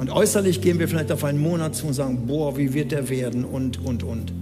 und 0.00 0.08
äußerlich 0.08 0.62
gehen 0.62 0.78
wir 0.78 0.88
vielleicht 0.88 1.12
auf 1.12 1.24
einen 1.24 1.38
Monat 1.38 1.74
zu 1.74 1.86
und 1.86 1.92
sagen, 1.92 2.26
boah, 2.26 2.56
wie 2.56 2.72
wird 2.72 2.90
der 2.90 3.10
werden 3.10 3.44
und, 3.44 3.84
und, 3.84 4.02
und. 4.02 4.32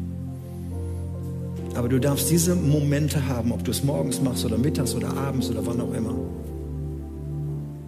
Aber 1.75 1.89
du 1.89 1.99
darfst 1.99 2.31
diese 2.31 2.55
Momente 2.55 3.27
haben, 3.27 3.51
ob 3.51 3.65
du 3.65 3.73
es 3.73 3.83
morgens 3.83 4.23
machst 4.23 4.45
oder 4.45 4.57
mittags 4.57 4.95
oder 4.95 5.13
abends 5.17 5.51
oder 5.51 5.67
wann 5.67 5.81
auch 5.81 5.93
immer. 5.93 6.15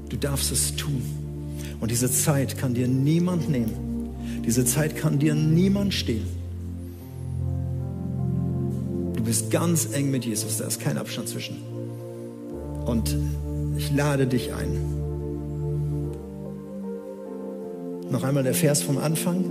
Du 0.08 0.16
darfst 0.16 0.50
es 0.50 0.74
tun. 0.74 1.00
Und 1.80 1.92
diese 1.92 2.10
Zeit 2.10 2.58
kann 2.58 2.74
dir 2.74 2.88
niemand 2.88 3.48
nehmen. 3.48 4.10
Diese 4.44 4.64
Zeit 4.64 4.96
kann 4.96 5.20
dir 5.20 5.36
niemand 5.36 5.94
stehlen. 5.94 6.26
Du 9.14 9.22
bist 9.22 9.52
ganz 9.52 9.90
eng 9.92 10.10
mit 10.10 10.24
Jesus, 10.24 10.56
da 10.56 10.64
ist 10.64 10.80
kein 10.80 10.98
Abstand 10.98 11.28
zwischen. 11.28 11.69
Und 12.90 13.16
ich 13.76 13.94
lade 13.94 14.26
dich 14.26 14.52
ein. 14.52 14.68
Noch 18.10 18.24
einmal 18.24 18.42
der 18.42 18.54
Vers 18.54 18.82
vom 18.82 18.98
Anfang. 18.98 19.44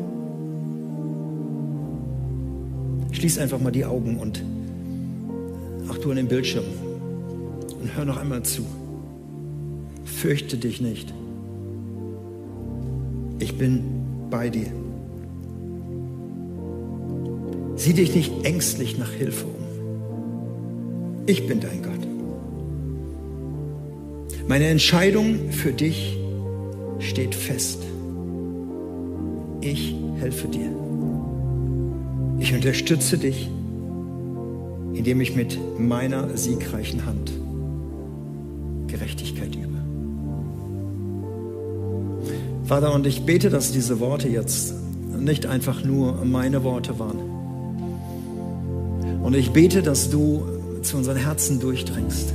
Schließ 3.13 3.37
einfach 3.37 3.61
mal 3.61 3.71
die 3.71 3.85
Augen 3.85 4.17
und 4.17 4.43
ach 5.89 5.97
du 5.99 6.09
an 6.09 6.17
den 6.17 6.27
Bildschirm 6.27 6.65
und 7.81 7.95
hör 7.95 8.03
noch 8.03 8.17
einmal 8.17 8.43
zu. 8.43 8.65
fürchte 10.03 10.57
dich 10.57 10.81
nicht. 10.81 11.13
Ich 13.39 13.57
bin 13.57 13.83
bei 14.29 14.49
dir. 14.49 14.67
Sieh 17.77 17.93
dich 17.93 18.13
nicht 18.13 18.43
ängstlich 18.43 18.97
nach 18.97 19.11
Hilfe 19.11 19.45
um. 19.45 21.23
Ich 21.25 21.47
bin 21.47 21.61
dein 21.61 21.81
Gott. 21.81 22.08
Meine 24.49 24.65
Entscheidung 24.65 25.51
für 25.51 25.71
dich 25.71 26.17
steht 26.97 27.35
fest. 27.35 27.83
Ich 29.61 29.93
helfe 30.19 30.47
dir. 30.47 30.71
Ich 32.39 32.55
unterstütze 32.55 33.19
dich, 33.19 33.47
indem 34.95 35.21
ich 35.21 35.35
mit 35.35 35.59
meiner 35.77 36.35
siegreichen 36.35 37.05
Hand 37.05 37.31
Gerechtigkeit 38.87 39.55
übe. 39.55 39.77
Vater, 42.65 42.91
und 42.95 43.05
ich 43.05 43.27
bete, 43.27 43.51
dass 43.51 43.71
diese 43.71 43.99
Worte 43.99 44.29
jetzt 44.29 44.73
nicht 45.15 45.45
einfach 45.45 45.83
nur 45.83 46.25
meine 46.25 46.63
Worte 46.63 46.97
waren. 46.97 47.19
Und 49.21 49.35
ich 49.35 49.51
bete, 49.51 49.83
dass 49.83 50.09
du 50.09 50.41
zu 50.81 50.97
unseren 50.97 51.17
Herzen 51.17 51.59
durchdringst. 51.59 52.33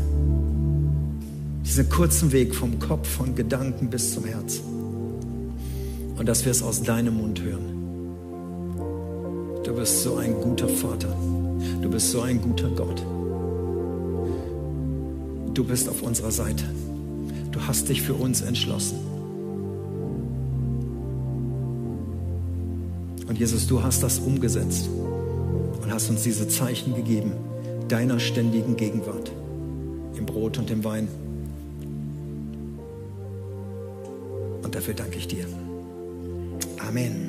Diesen 1.65 1.89
kurzen 1.89 2.31
Weg 2.33 2.55
vom 2.55 2.79
Kopf, 2.79 3.09
von 3.09 3.35
Gedanken 3.35 3.89
bis 3.89 4.13
zum 4.15 4.25
Herz. 4.25 4.61
Und 6.17 6.29
dass 6.29 6.45
wir 6.45 6.53
es 6.53 6.63
aus 6.63 6.83
deinem 6.83 7.17
Mund 7.17 7.41
hören. 7.43 7.75
Du 9.65 9.75
bist 9.75 10.03
so 10.03 10.17
ein 10.17 10.35
guter 10.35 10.69
Vater. 10.69 11.17
Du 11.81 11.91
bist 11.91 12.11
so 12.11 12.21
ein 12.21 12.41
guter 12.41 12.69
Gott. 12.69 13.03
Du 15.55 15.65
bist 15.65 15.89
auf 15.89 16.03
unserer 16.03 16.31
Seite. 16.31 16.65
Du 17.51 17.61
hast 17.61 17.89
dich 17.89 18.03
für 18.03 18.15
uns 18.15 18.43
entschlossen. 18.43 18.99
Und 23.27 23.39
Jesus, 23.39 23.67
du 23.67 23.83
hast 23.83 24.03
das 24.03 24.19
umgesetzt 24.19 24.89
und 25.83 25.91
hast 25.93 26.11
uns 26.11 26.23
diese 26.23 26.47
Zeichen 26.47 26.95
gegeben 26.95 27.33
deiner 27.89 28.19
ständigen 28.19 28.77
Gegenwart 28.77 29.31
im 30.17 30.27
Brot 30.27 30.59
und 30.59 30.71
im 30.71 30.85
Wein. 30.85 31.09
Dafür 34.85 34.95
danke 34.95 35.17
ich 35.17 35.27
dir. 35.27 35.47
Amen. 36.87 37.24